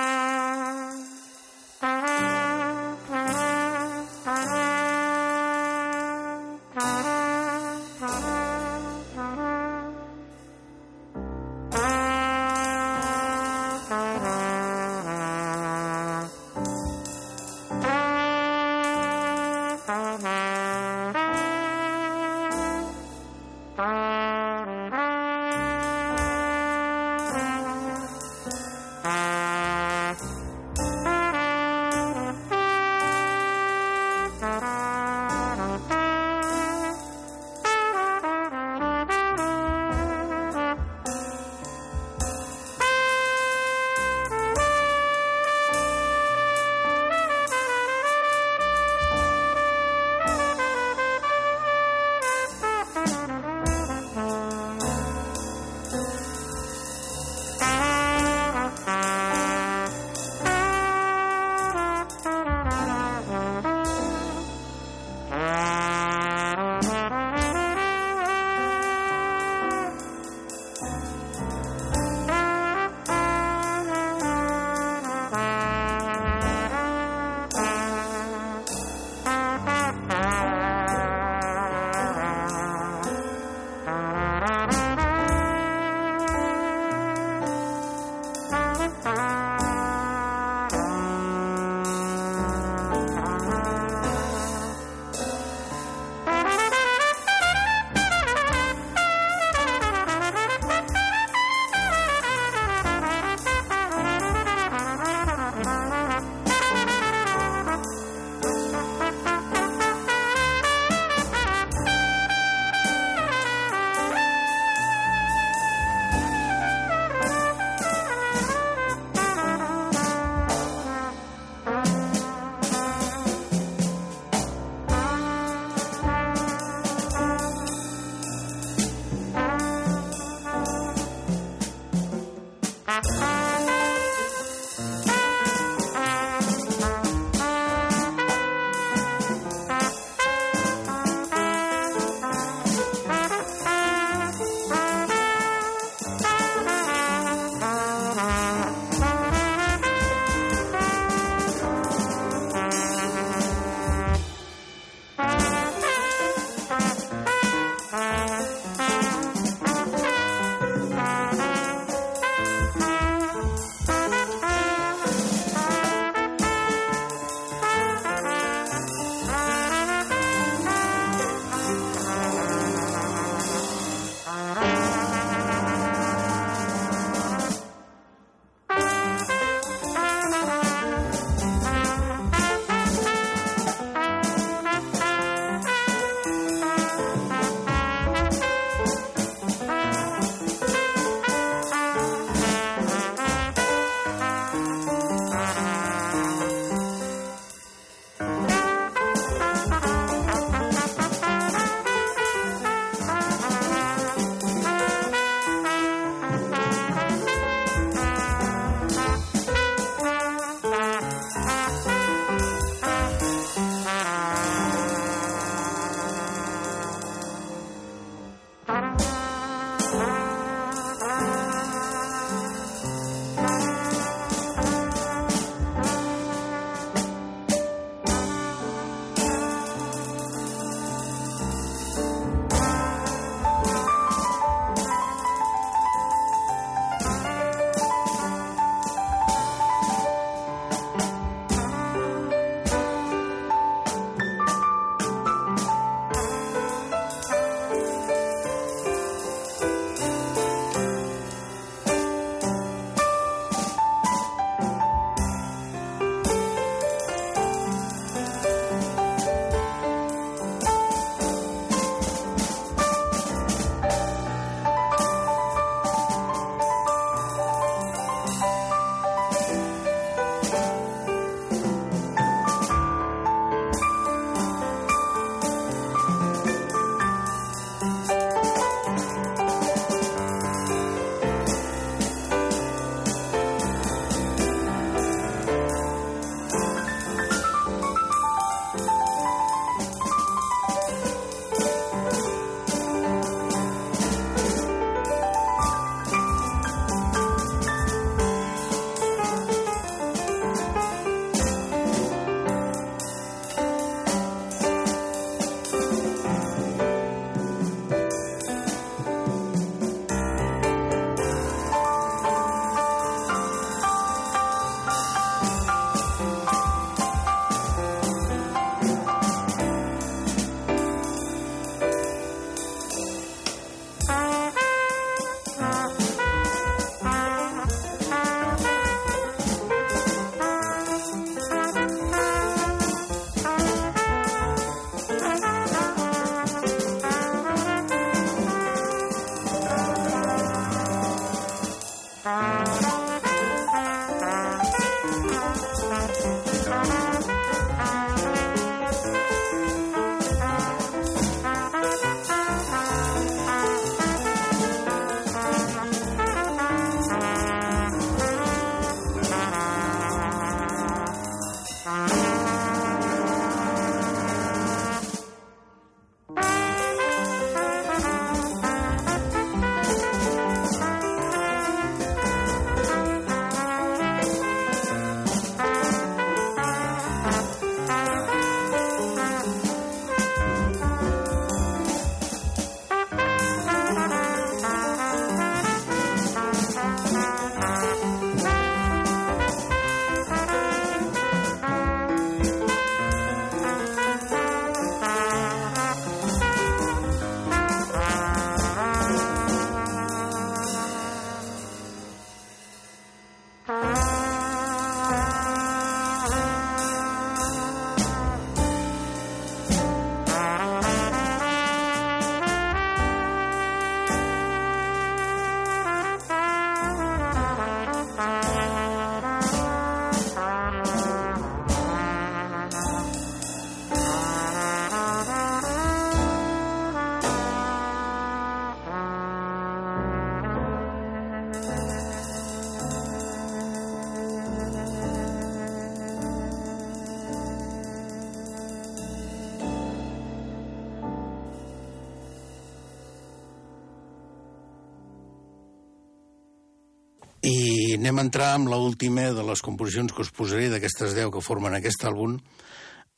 [448.08, 451.74] Anem a entrar amb l'última de les composicions que us posaré d'aquestes 10 que formen
[451.76, 452.38] aquest àlbum.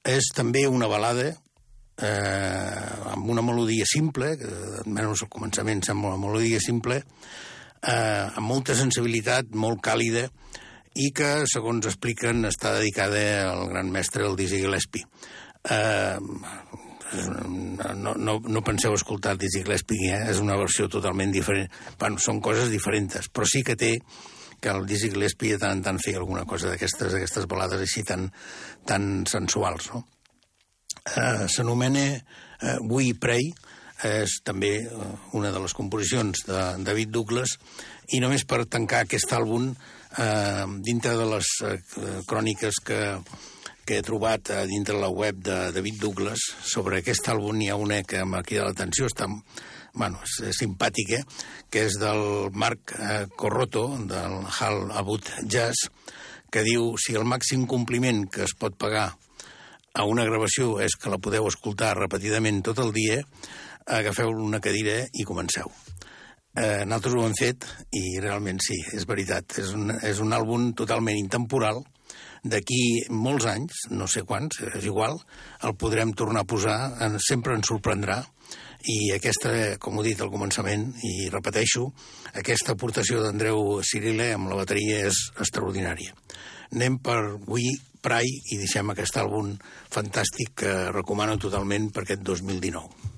[0.03, 4.49] És també una balada eh, amb una melodia simple, que
[4.83, 10.25] almenys al començament sembla una melodia simple, eh, amb molta sensibilitat, molt càlida,
[10.99, 13.23] i que, segons expliquen, està dedicada
[13.53, 15.07] al gran mestre, el Dizzy Gillespie.
[15.71, 16.19] Eh,
[17.95, 20.27] no, no, no penseu escoltar Dizzy Gillespie, eh?
[20.35, 21.71] és una versió totalment diferent.
[21.95, 23.95] Bueno, són coses diferents, però sí que té
[24.61, 28.05] que el Dizzy Gillespie de tant en tant feia alguna cosa d'aquestes aquestes balades així
[28.07, 28.29] tan,
[28.87, 29.91] tan sensuals.
[29.95, 30.05] No?
[31.17, 33.51] Eh, S'anomena eh, We Pray,
[34.07, 37.57] és també eh, una de les composicions de David Douglas,
[38.13, 39.71] i només per tancar aquest àlbum,
[40.19, 41.77] eh, dintre de les eh,
[42.29, 43.01] cròniques que,
[43.85, 47.79] que he trobat a dintre la web de David Douglas sobre aquest àlbum hi ha
[47.81, 49.29] una que m'ha cridat l'atenció, està
[49.95, 51.23] bueno, és, és simpàtica,
[51.71, 55.91] que és del Marc eh, Corroto, del Hal Abut Jazz,
[56.51, 59.11] que diu si el màxim compliment que es pot pagar
[59.95, 63.21] a una gravació és que la podeu escoltar repetidament tot el dia,
[63.91, 65.71] agafeu una cadira i comenceu.
[66.51, 69.59] Eh, nosaltres ho hem fet i realment sí, és veritat.
[69.63, 71.83] És un, és un àlbum totalment intemporal.
[72.43, 75.19] D'aquí molts anys, no sé quants, és igual,
[75.67, 76.79] el podrem tornar a posar,
[77.27, 78.23] sempre ens sorprendrà.
[78.89, 81.85] I aquesta, com ho he dit al començament, i repeteixo,
[82.41, 86.17] aquesta aportació d'Andreu Cirile amb la bateria és extraordinària.
[86.73, 87.21] Anem per
[87.51, 87.69] We
[88.01, 89.53] Pray i deixem aquest àlbum
[89.93, 93.10] fantàstic que recomano totalment per aquest 2019.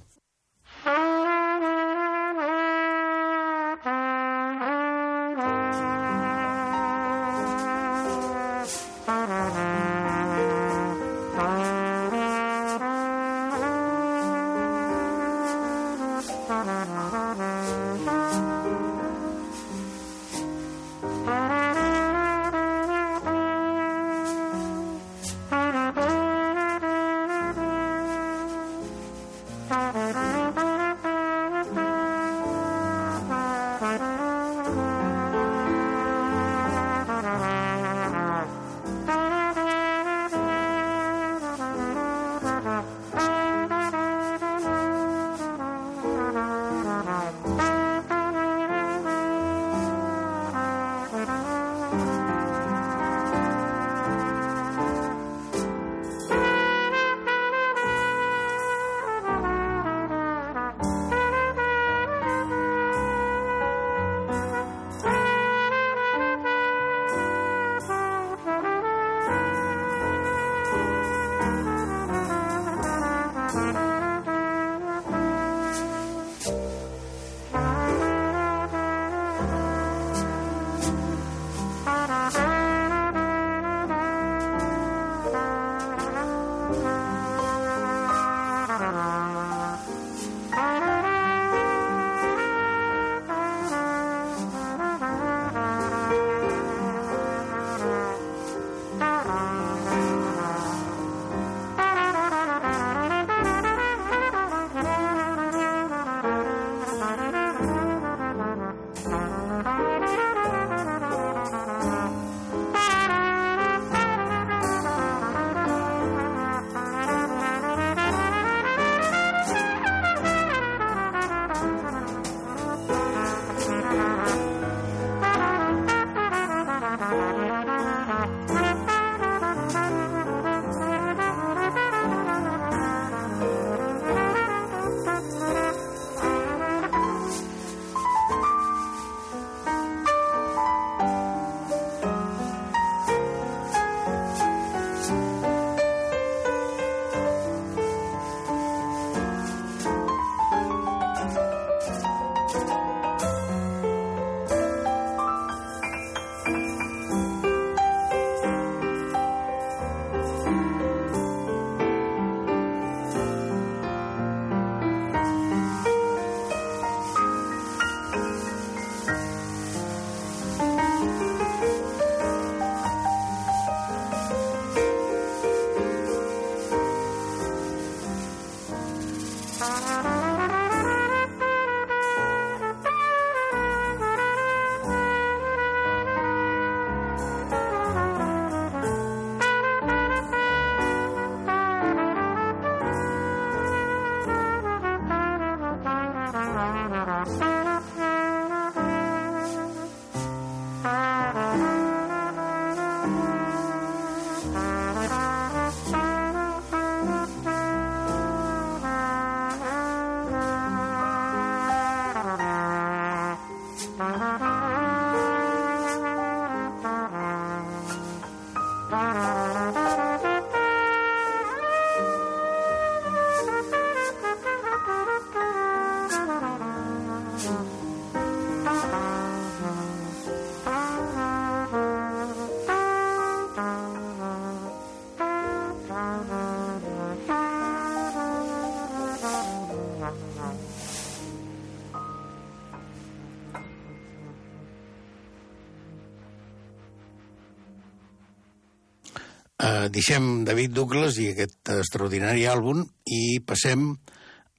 [249.93, 252.83] Deixem David Douglas i aquest extraordinari àlbum
[253.13, 253.93] i passem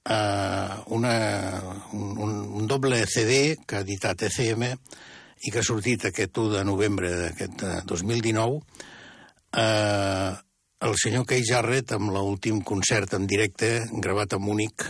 [0.04, 0.18] a
[0.92, 1.14] una,
[1.96, 4.66] un, un doble CD que ha editat ECM
[5.44, 8.60] i que ha sortit aquest 1 de novembre d'aquest 2019
[9.56, 10.32] eh,
[10.84, 14.84] el senyor Kay Jarrett amb l'últim concert en directe gravat a Múnich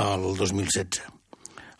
[0.00, 1.02] el 2016.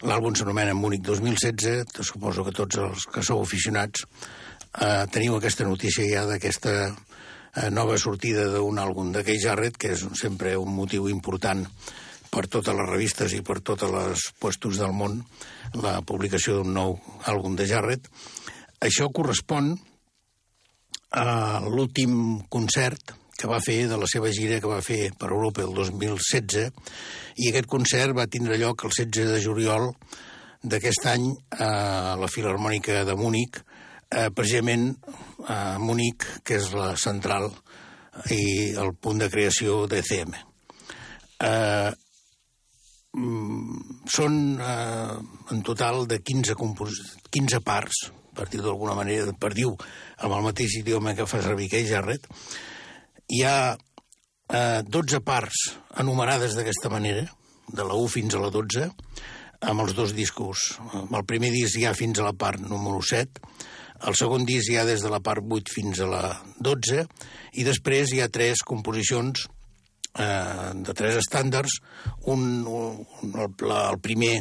[0.09, 6.05] L'àlbum s'anomena Múnich 2016, suposo que tots els que sou aficionats eh, teniu aquesta notícia
[6.09, 6.75] ja d'aquesta
[7.57, 11.67] eh, nova sortida d'un àlbum de Kay Jarrett, que és sempre un motiu important
[12.31, 15.19] per totes les revistes i per totes les puestos del món,
[15.83, 18.07] la publicació d'un nou àlbum de Jarrett.
[18.81, 19.75] Això correspon
[21.11, 25.65] a l'últim concert que va fer de la seva gira que va fer per Europa
[25.65, 26.69] el 2016
[27.41, 29.91] i aquest concert va tindre lloc el 16 de juliol
[30.63, 33.63] d'aquest any a la Filarmònica de Múnich,
[34.11, 34.93] eh, precisament
[35.49, 37.51] a Múnich, que és la central
[38.35, 40.35] i el punt de creació d'ECM.
[41.41, 41.91] Eh,
[43.17, 45.19] mm, són eh,
[45.55, 46.57] en total de 15,
[47.31, 51.71] 15 parts, per dir d'alguna manera, per dir amb el mateix idioma que fa servir
[51.73, 52.27] Kay Jarrett,
[53.31, 55.71] hi ha eh, 12 parts
[56.03, 57.27] enumerades d'aquesta manera,
[57.71, 58.89] de la 1 fins a la 12,
[59.71, 60.73] amb els dos discos.
[61.05, 63.43] El primer disc hi ha fins a la part número 7,
[64.09, 66.23] el segon disc hi ha des de la part 8 fins a la
[66.59, 67.05] 12,
[67.61, 69.47] i després hi ha tres composicions
[70.19, 71.81] eh, de tres estàndards,
[72.33, 74.39] un, un, el, el primer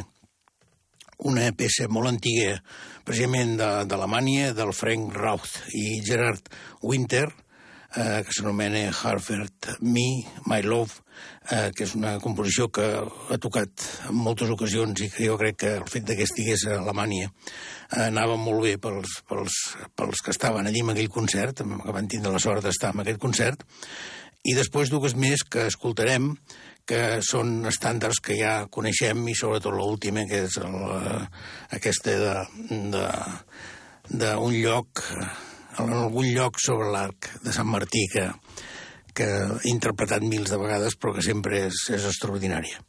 [1.28, 2.56] una peça molt antiga,
[3.04, 6.48] precisament d'Alemanya, de, del Frank Rauth i Gerard
[6.86, 7.26] Winter,
[7.96, 11.02] eh, que s'anomena Harvard Me, My Love,
[11.50, 15.60] eh, que és una composició que ha tocat en moltes ocasions i que jo crec
[15.64, 19.58] que el fet que estigués a Alemanya eh, anava molt bé pels, pels,
[19.96, 23.20] pels que estaven allí en aquell concert, que van tindre la sort d'estar en aquest
[23.22, 23.66] concert,
[24.44, 26.32] i després dues més que escoltarem,
[26.88, 30.78] que són estàndards que ja coneixem i sobretot l'última, que és el,
[31.76, 32.16] aquesta
[34.10, 35.04] d'un lloc
[35.78, 38.26] en algun lloc sobre l'arc de Sant Martí que,
[39.14, 42.82] que he interpretat mils de vegades però que sempre és, és extraordinària.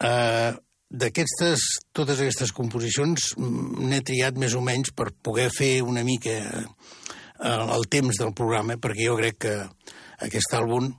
[0.00, 0.56] Uh,
[0.90, 1.62] D'aquestes,
[1.94, 7.86] totes aquestes composicions n'he triat més o menys per poder fer una mica uh, el
[7.86, 9.54] temps del programa, perquè jo crec que
[10.26, 10.90] aquest àlbum,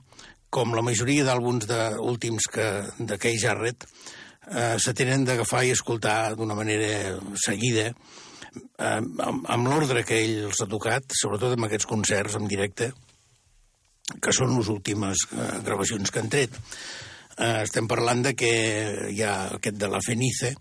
[0.48, 1.68] com la majoria d'àlbums
[2.00, 2.66] últims que,
[2.98, 3.84] de Kay Jarrett,
[4.50, 7.94] eh, se tenen d'agafar i escoltar d'una manera seguida, eh,
[8.78, 12.92] amb, amb l'ordre que ell els ha tocat, sobretot amb aquests concerts en directe,
[14.22, 16.58] que són les últimes eh, gravacions que han tret.
[17.38, 18.52] Eh, estem parlant de que
[19.12, 20.52] hi ha aquest de la Fenice,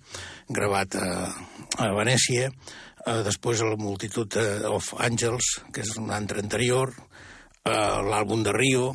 [0.49, 1.11] gravat a,
[1.84, 4.38] a Venècia, eh, després la multitud
[4.69, 6.93] of Angels, que és un altre anterior,
[7.65, 8.91] eh, l'àlbum de Rio,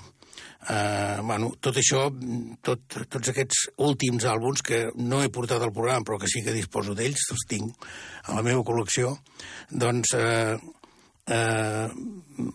[0.66, 2.08] Uh, bueno, tot això,
[2.66, 6.54] tot, tots aquests últims àlbums que no he portat al programa però que sí que
[6.56, 7.86] disposo d'ells, els tinc
[8.26, 9.12] a la meva col·lecció,
[9.70, 10.56] doncs uh,
[11.30, 11.86] uh,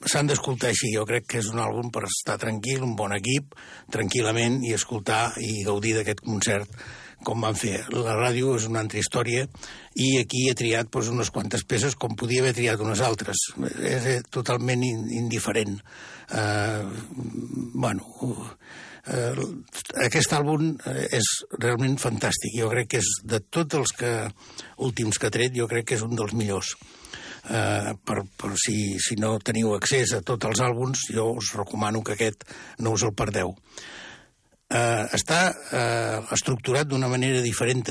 [0.04, 0.92] s'han d'escoltar així.
[0.92, 3.56] Jo crec que és un àlbum per estar tranquil, un bon equip,
[3.96, 6.84] tranquil·lament, i escoltar i gaudir d'aquest concert
[7.26, 7.80] com van fer.
[7.94, 9.46] La ràdio és una altra història
[10.00, 13.48] i aquí he triat doncs, unes quantes peces com podia haver triat unes altres.
[13.80, 15.80] És eh, totalment indiferent.
[16.32, 16.88] Uh,
[17.76, 19.46] bueno, uh,
[20.06, 20.74] aquest àlbum
[21.12, 22.56] és realment fantàstic.
[22.60, 24.14] Jo crec que és de tots els que,
[24.88, 26.76] últims que ha tret, jo crec que és un dels millors.
[27.42, 32.04] Uh, per, per si, si no teniu accés a tots els àlbums, jo us recomano
[32.06, 32.46] que aquest
[32.80, 33.56] no us el perdeu
[34.72, 37.86] eh, està eh, estructurat d'una manera diferent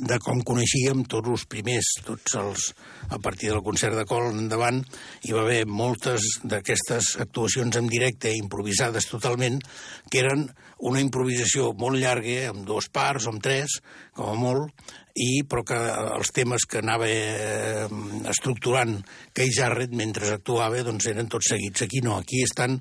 [0.00, 2.70] de com coneixíem tots els primers, tots els,
[3.12, 4.80] a partir del concert de Col endavant,
[5.26, 9.60] hi va haver moltes d'aquestes actuacions en directe, improvisades totalment,
[10.08, 10.46] que eren
[10.88, 13.76] una improvisació molt llarga, amb dos parts o amb tres,
[14.16, 14.88] com a molt,
[15.20, 15.76] i, però que
[16.16, 17.86] els temes que anava eh,
[18.30, 18.94] estructurant
[19.36, 21.84] Kay Jarrett mentre actuava doncs eren tots seguits.
[21.84, 22.78] Aquí no, aquí estan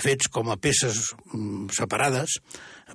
[0.00, 2.38] fets com a peces mm, separades,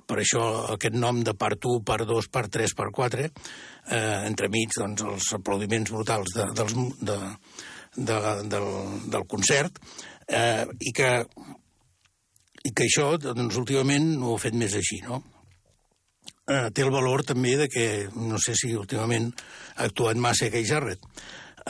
[0.08, 0.42] per això
[0.74, 5.30] aquest nom de part 1, part 2, part 3, part 4, eh, entremig doncs, els
[5.38, 7.18] aplaudiments brutals de, dels, de,
[7.96, 8.18] de,
[8.50, 8.68] del,
[9.14, 9.80] del concert,
[10.26, 11.10] eh, i, que,
[12.64, 15.22] i que això, doncs, últimament ho ha fet més així, no?
[16.48, 19.28] Eh, té el valor també de que, no sé si últimament
[19.76, 21.02] ha actuat massa Kay Jarrett,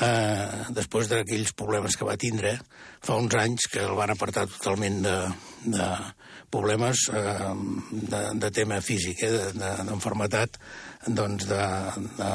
[0.04, 2.56] eh, després d'aquells problemes que va tindre
[3.04, 5.16] fa uns anys que el van apartar totalment de,
[5.76, 5.88] de
[6.50, 7.54] problemes eh,
[7.90, 10.62] de, de tema físic, eh, d'enfermetat de,
[11.06, 11.60] doncs de,
[12.18, 12.28] de,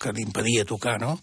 [0.00, 1.14] que li impedia tocar, no?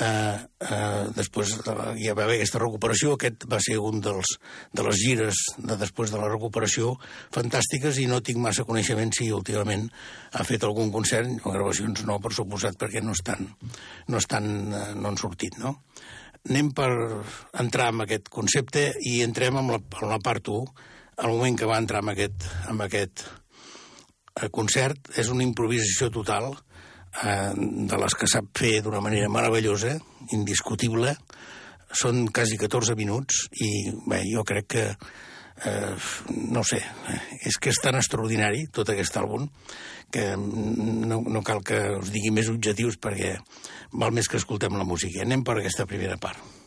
[0.00, 0.36] Eh,
[0.68, 4.36] eh, després hi va haver aquesta recuperació, aquest va ser un dels,
[4.76, 6.94] de les gires de després de la recuperació
[7.34, 9.88] fantàstiques i no tinc massa coneixement si últimament
[10.36, 13.48] ha fet algun concert, o gravacions no, per suposat, perquè no estan,
[14.12, 15.78] no estan, eh, no han sortit, no?
[16.46, 16.90] Anem per
[17.58, 20.92] entrar en aquest concepte i entrem en la, en la part 1,
[21.24, 23.24] el moment que va entrar en aquest, en aquest
[24.40, 29.96] eh, concert és una improvisació total eh, de les que sap fer d'una manera meravellosa,
[30.36, 31.16] indiscutible.
[31.96, 33.70] Són quasi 14 minuts i
[34.08, 35.94] bé, jo crec que eh,
[36.52, 36.82] no sé,
[37.46, 39.48] és que és tan extraordinari tot aquest àlbum
[40.12, 43.36] que no, no cal que us digui més objectius perquè
[43.92, 45.24] val més que escoltem la música.
[45.24, 46.65] Anem per aquesta primera part.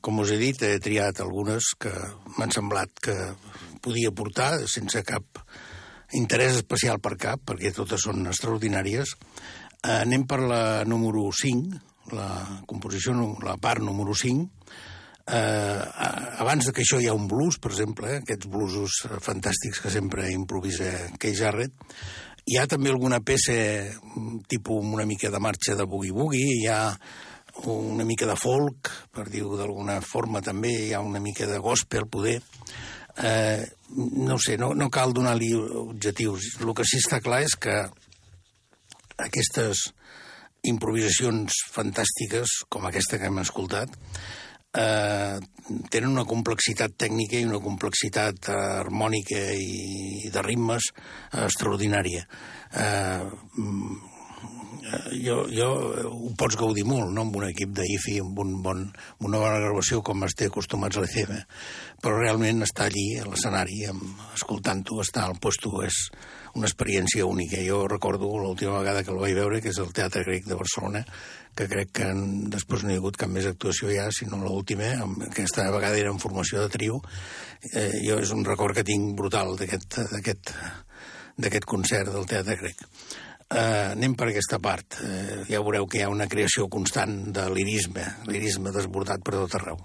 [0.00, 1.92] Com us he dit, he triat algunes que
[2.38, 3.16] m'han semblat que
[3.84, 5.42] podia portar sense cap
[6.16, 9.14] interès especial per cap, perquè totes són extraordinàries.
[9.84, 11.82] Eh, anem per la número 5,
[12.16, 12.30] la
[12.66, 13.14] composició,
[13.44, 14.48] la part número 5.
[15.30, 15.82] Eh,
[16.42, 19.92] abans de que això hi ha un blues, per exemple, eh, aquests bluesos fantàstics que
[19.92, 20.90] sempre improvisa
[21.20, 21.76] Kay Jarrett,
[22.50, 23.54] hi ha també alguna peça
[24.48, 26.80] tipus una mica de marxa de boogie-boogie, hi ha
[27.66, 32.08] una mica de folk, per dir-ho d'alguna forma també, hi ha una mica de gospel,
[32.08, 32.40] poder.
[33.22, 33.64] Eh,
[33.96, 36.54] no sé, no, no cal donar-li objectius.
[36.60, 37.76] El que sí està clar és que
[39.20, 39.90] aquestes
[40.70, 43.96] improvisacions fantàstiques, com aquesta que hem escoltat,
[44.76, 45.38] eh,
[45.90, 50.90] tenen una complexitat tècnica i una complexitat harmònica i de ritmes
[51.32, 52.26] extraordinària.
[52.70, 53.26] Eh,
[55.12, 55.68] jo, jo
[56.08, 59.60] ho pots gaudir molt, no?, amb un equip d'IFI, amb, un bon, amb una bona
[59.62, 61.40] gravació com es té acostumats a l'ECM,
[62.02, 63.82] però realment estar allí, a l'escenari,
[64.34, 66.06] escoltant-ho, estar al posto, és
[66.54, 67.60] una experiència única.
[67.66, 71.04] Jo recordo l'última vegada que el vaig veure, que és el Teatre Grec de Barcelona,
[71.56, 72.08] que crec que
[72.54, 74.92] després no hi ha hagut cap més actuació ja, sinó l'última,
[75.26, 77.00] aquesta vegada era en formació de trio.
[77.74, 82.86] Eh, jo és un record que tinc brutal d'aquest concert del Teatre Grec.
[83.50, 85.00] Eh, anem per aquesta part.
[85.02, 89.58] Eh, ja veureu que hi ha una creació constant de lirisme, lirisme desbordat per tot
[89.58, 89.80] arreu.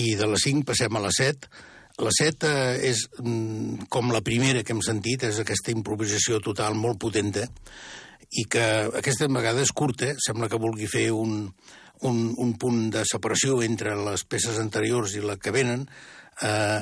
[0.00, 1.50] I de la 5 passem a la 7.
[2.00, 6.78] La 7 eh, és mm, com la primera que hem sentit, és aquesta improvisació total
[6.78, 7.46] molt potenta
[8.30, 8.64] i que
[9.00, 11.48] aquesta vegada és curta, sembla que vulgui fer un,
[12.06, 15.88] un, un punt de separació entre les peces anteriors i la que venen.
[16.46, 16.80] Eh,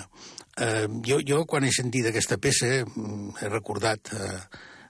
[0.60, 4.34] eh, jo, jo, quan he sentit aquesta peça, mm, he recordat eh,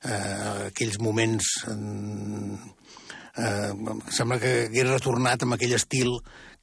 [0.03, 1.55] eh, aquells moments...
[1.71, 2.75] Eh,
[3.39, 3.73] eh,
[4.15, 6.15] sembla que hagués retornat amb aquell estil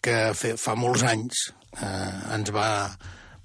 [0.03, 1.49] que fe, fa molts anys
[1.81, 2.69] eh, ens va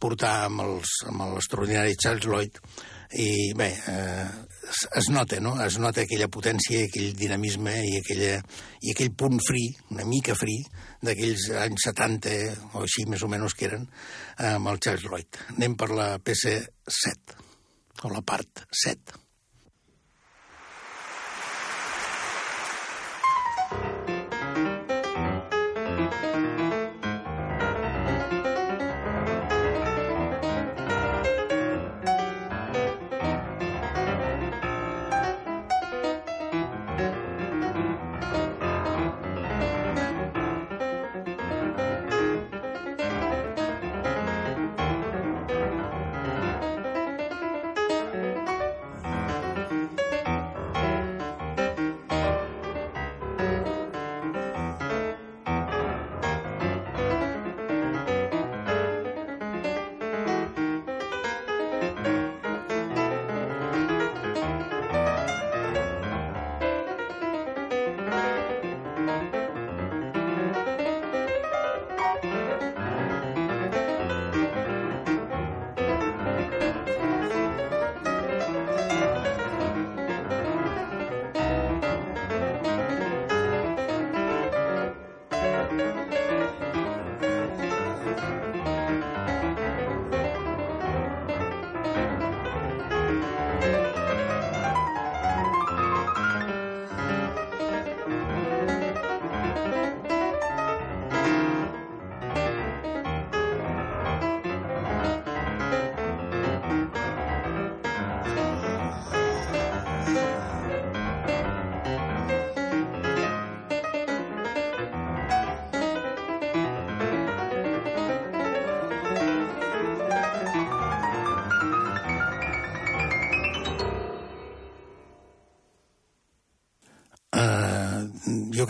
[0.00, 2.60] portar amb, els, amb l'extraordinari Charles Lloyd
[3.20, 4.26] i bé, eh,
[4.70, 5.56] es, es nota, no?
[5.64, 8.36] Es nota aquella potència, aquell dinamisme i, aquella,
[8.86, 10.60] i aquell punt fri, una mica fri,
[11.02, 12.36] d'aquells anys 70
[12.76, 13.88] o així més o menys que eren,
[14.52, 15.40] amb el Charles Lloyd.
[15.56, 17.40] Anem per la PC7,
[18.06, 19.18] o la part 7.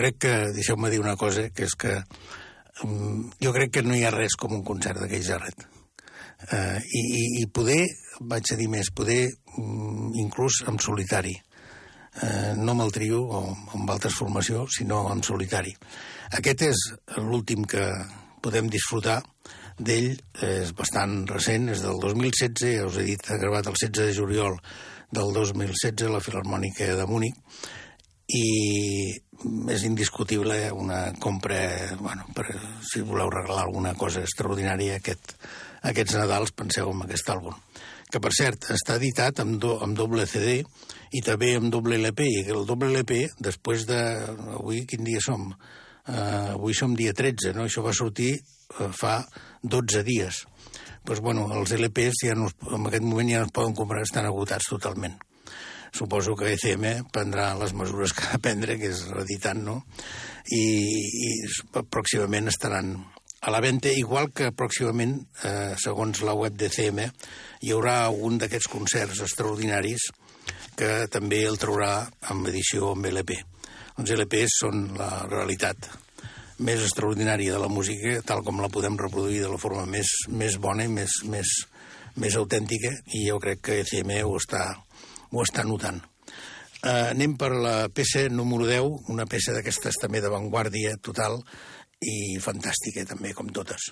[0.00, 1.98] Crec que, deixeu-me dir una cosa, que és que
[2.86, 5.66] um, jo crec que no hi ha res com un concert d'aquell Jarret.
[6.48, 7.82] Uh, i, i, I poder,
[8.32, 9.22] vaig a dir més, poder
[9.58, 11.36] um, inclús en solitari.
[12.10, 13.42] Uh, no amb el trio o
[13.76, 15.74] amb altres formacions, sinó en solitari.
[16.38, 16.86] Aquest és
[17.18, 17.84] l'últim que
[18.40, 19.20] podem disfrutar
[19.80, 20.14] d'ell,
[20.44, 24.16] és bastant recent, és del 2016, ja us he dit, ha gravat el 16 de
[24.16, 24.56] juliol
[25.10, 27.36] del 2016 a la Filarmònica de Múnich,
[28.30, 28.46] i
[29.72, 31.60] és indiscutible una compra,
[32.00, 32.46] bueno, per,
[32.84, 35.34] si voleu regalar alguna cosa extraordinària aquest,
[35.90, 37.56] aquests Nadals, penseu en aquest àlbum.
[38.10, 40.58] Que, per cert, està editat amb, do, amb doble CD
[41.14, 44.00] i també amb doble LP, i el doble LP, després de...
[44.58, 45.48] Avui, quin dia som?
[46.10, 47.68] Uh, avui som dia 13, no?
[47.68, 49.20] Això va sortir uh, fa
[49.62, 50.44] 12 dies.
[50.44, 54.02] Doncs, pues, bueno, els LPs ja no, en aquest moment ja no es poden comprar,
[54.04, 55.16] estan agotats totalment
[55.92, 59.80] suposo que ECM prendrà les mesures que ha de prendre, que és reeditant, no?
[60.50, 60.64] I,
[61.26, 61.30] i
[61.90, 62.94] pròximament estaran
[63.40, 65.14] a la venda, igual que pròximament,
[65.48, 67.06] eh, segons la web d'ECM,
[67.64, 70.10] hi haurà un d'aquests concerts extraordinaris
[70.76, 71.94] que també el traurà
[72.32, 73.38] amb edició amb LP.
[74.00, 75.88] Els LPs són la realitat
[76.60, 80.58] més extraordinària de la música, tal com la podem reproduir de la forma més, més
[80.60, 81.54] bona i més, més,
[82.20, 84.66] més autèntica, i jo crec que ECM ho està,
[85.30, 86.00] ho està notant.
[86.80, 91.42] Uh, anem per la peça número 10, una peça d'aquestes també d'avantguàrdia total
[92.00, 93.90] i fantàstica també, com totes.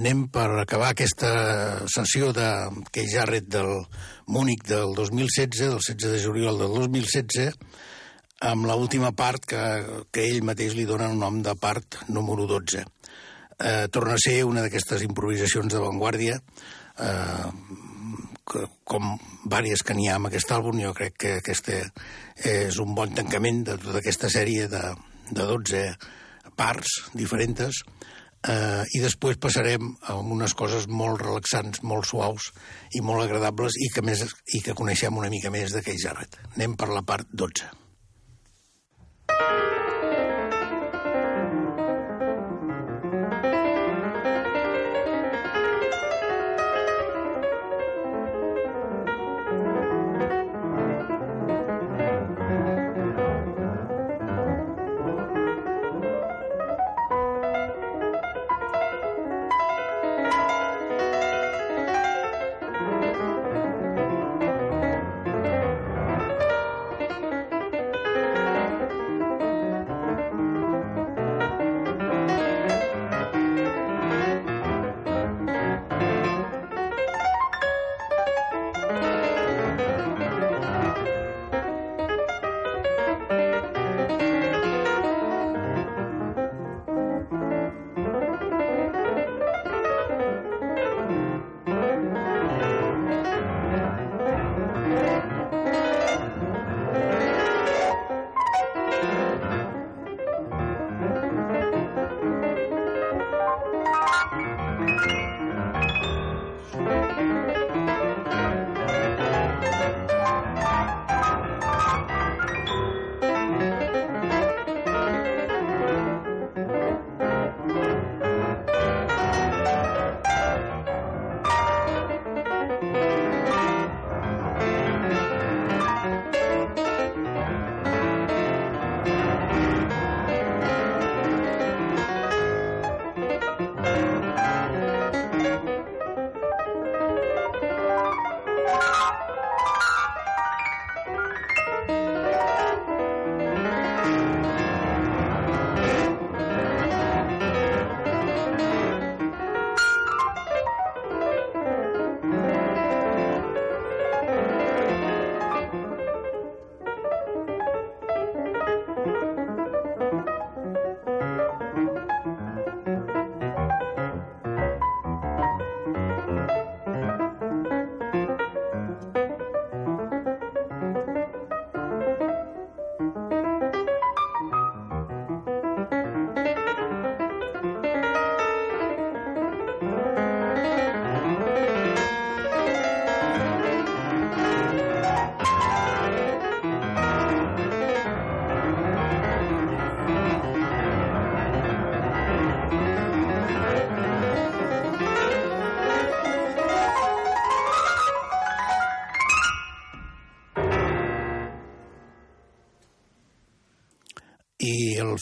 [0.00, 1.30] Anem per acabar aquesta
[1.92, 2.46] sessió de
[2.88, 3.68] Kei Jarrett del
[4.32, 7.58] Múnich del 2016, del 16 de juliol del 2016,
[8.48, 9.60] amb l última part que,
[10.08, 12.80] que ell mateix li dona el nom de part número 12.
[13.60, 16.40] Eh, torna a ser una d'aquestes improvisacions d'avantguàrdia,
[17.04, 17.50] eh,
[18.48, 19.12] que, com
[19.52, 23.66] vàries que n'hi ha amb aquest àlbum, jo crec que aquest és un bon tancament
[23.68, 24.80] de tota aquesta sèrie de,
[25.28, 25.84] de 12
[26.56, 27.84] parts diferents,
[28.48, 32.50] eh, i després passarem a unes coses molt relaxants, molt suaus
[32.94, 36.40] i molt agradables i que, més, i que coneixem una mica més d'aquell Jarret.
[36.56, 37.79] Anem per la part 12.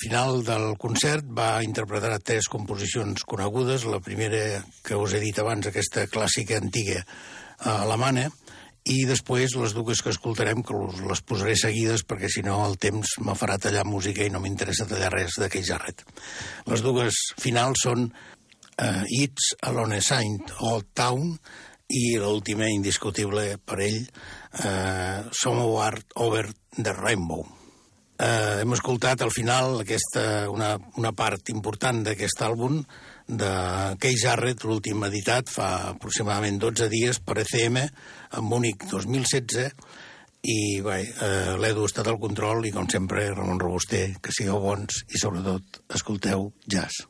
[0.01, 3.87] Final del concert va interpretar tres composicions conegudes.
[3.89, 7.07] La primera, que us he dit abans, aquesta clàssica antiga eh,
[7.71, 8.29] alemana,
[8.89, 10.77] i després les dues que escoltarem, que
[11.11, 14.89] les posaré seguides perquè si no el temps me farà tallar música i no m'interessa
[14.89, 16.05] tallar res d'aquell jarret.
[16.71, 21.37] Les dues finals són uh, It's Alone Saint Old Town
[21.89, 24.03] i l'última indiscutible per ell,
[24.65, 27.58] uh, Somewhere Over the Rainbow.
[28.19, 32.81] Eh, hem escoltat al final aquesta, una, una part important d'aquest àlbum
[33.29, 33.51] de
[34.03, 39.71] Kay Jarrett, l'últim editat fa aproximadament 12 dies per ECM, en Múnich 2016,
[40.51, 44.59] i bé, eh, l'Edu ha estat al control i com sempre Ramon Robuster, que sigueu
[44.67, 47.05] bons i sobretot escolteu jazz.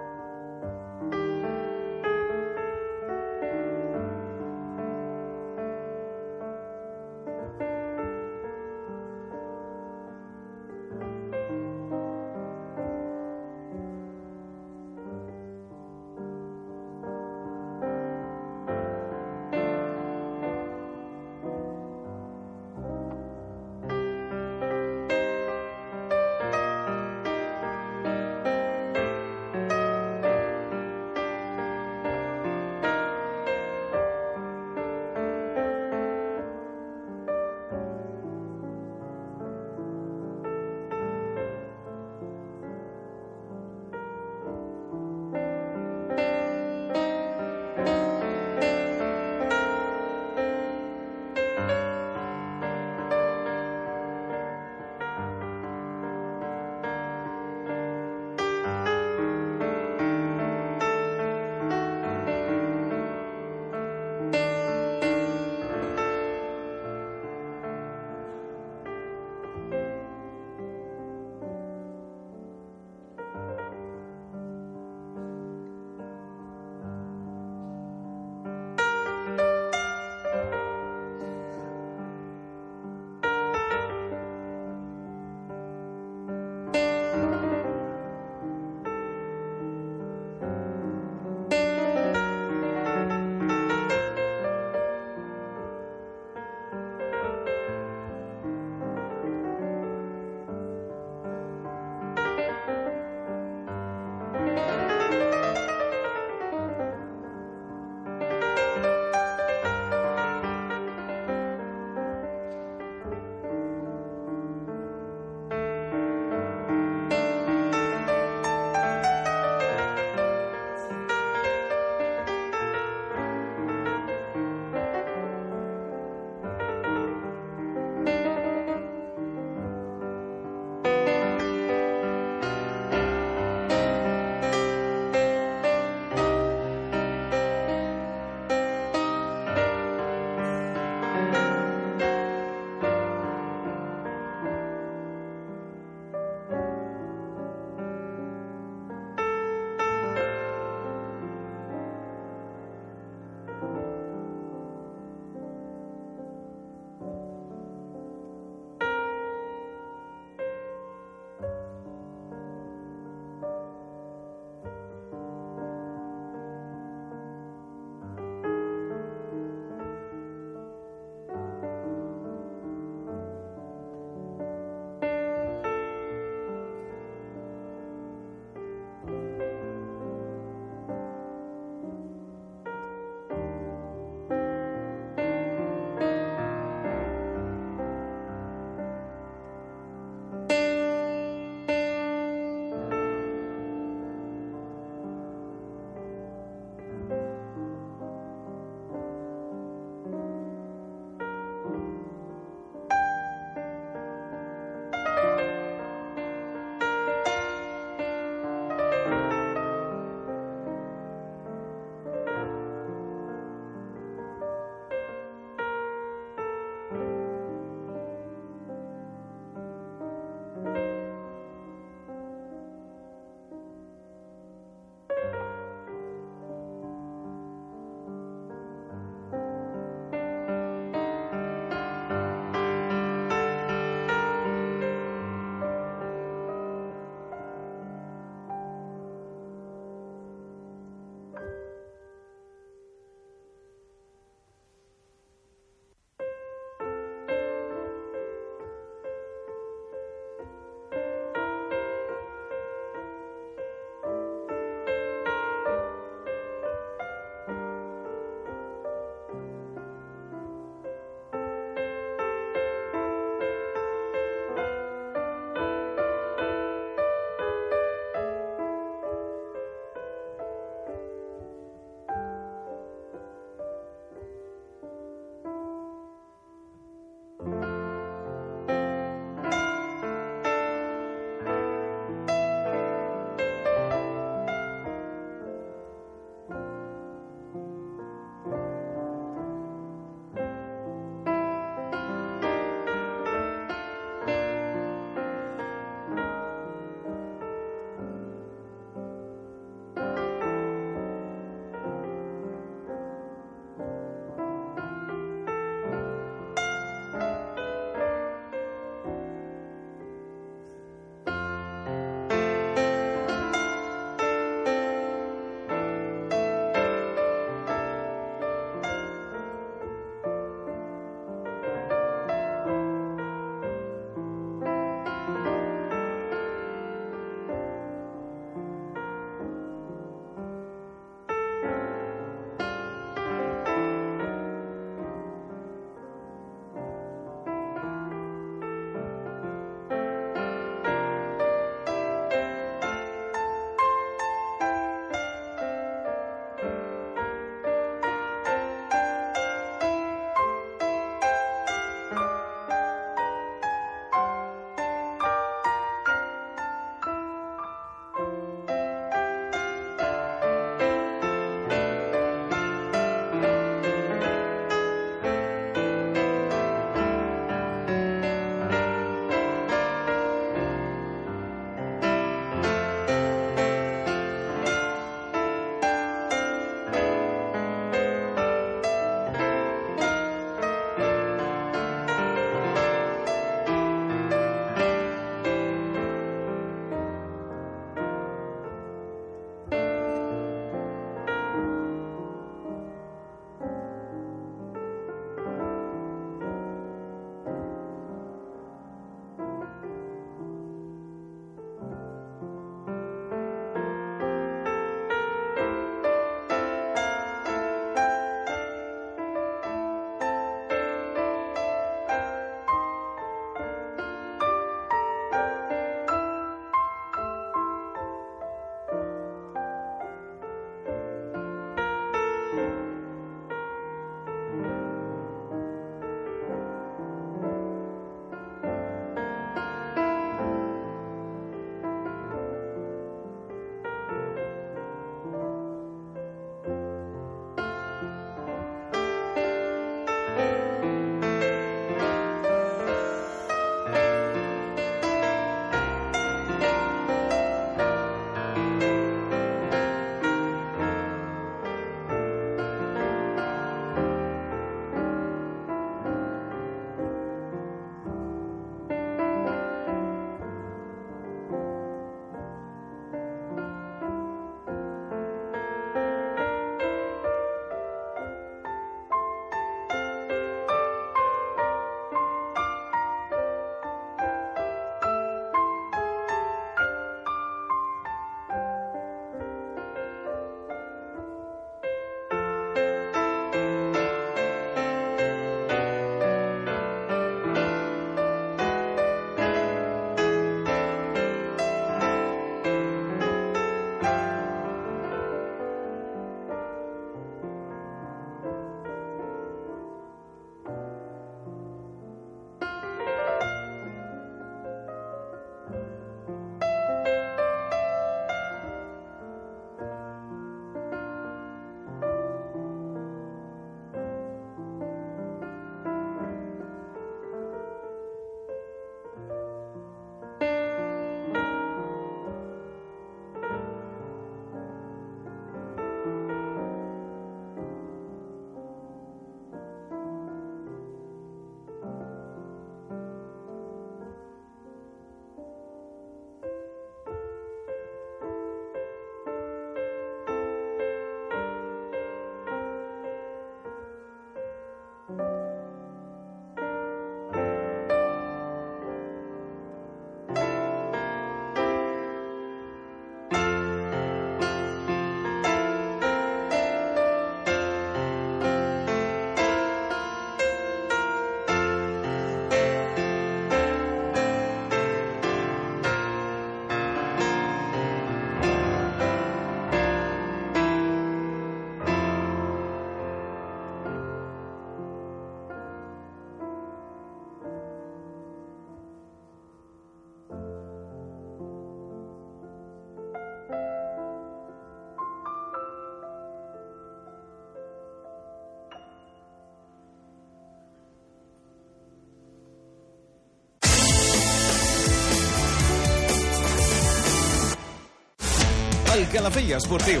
[599.12, 600.00] Calafell Esportiu.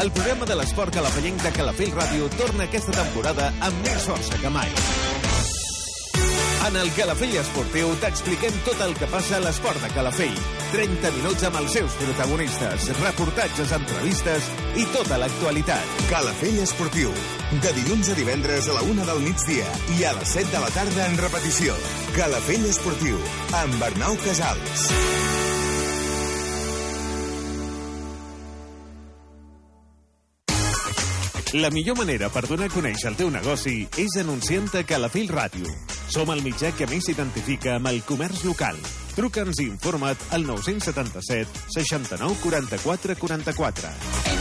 [0.00, 4.48] El programa de l'esport calafellenc de Calafell Ràdio torna aquesta temporada amb més força que
[4.54, 4.70] mai.
[6.66, 10.40] En el Calafell Esportiu t'expliquem tot el que passa a l'esport de Calafell.
[10.72, 14.48] 30 minuts amb els seus protagonistes, reportatges, entrevistes
[14.80, 16.00] i tota l'actualitat.
[16.08, 17.12] Calafell Esportiu.
[17.60, 19.68] De dilluns a divendres a la una del migdia
[19.98, 21.76] i a les 7 de la tarda en repetició.
[22.16, 23.20] Calafell Esportiu,
[23.60, 25.45] amb Arnau Casals.
[31.56, 35.70] La millor manera per donar a conèixer el teu negoci és anunciant-te a Calafell Ràdio.
[36.12, 38.76] Som el mitjà que més s'identifica amb el comerç local.
[39.16, 44.36] Truca'ns i informa't al 977 69 44 44.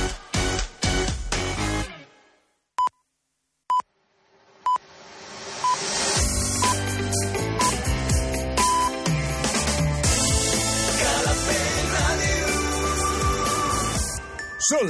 [14.65, 14.87] Són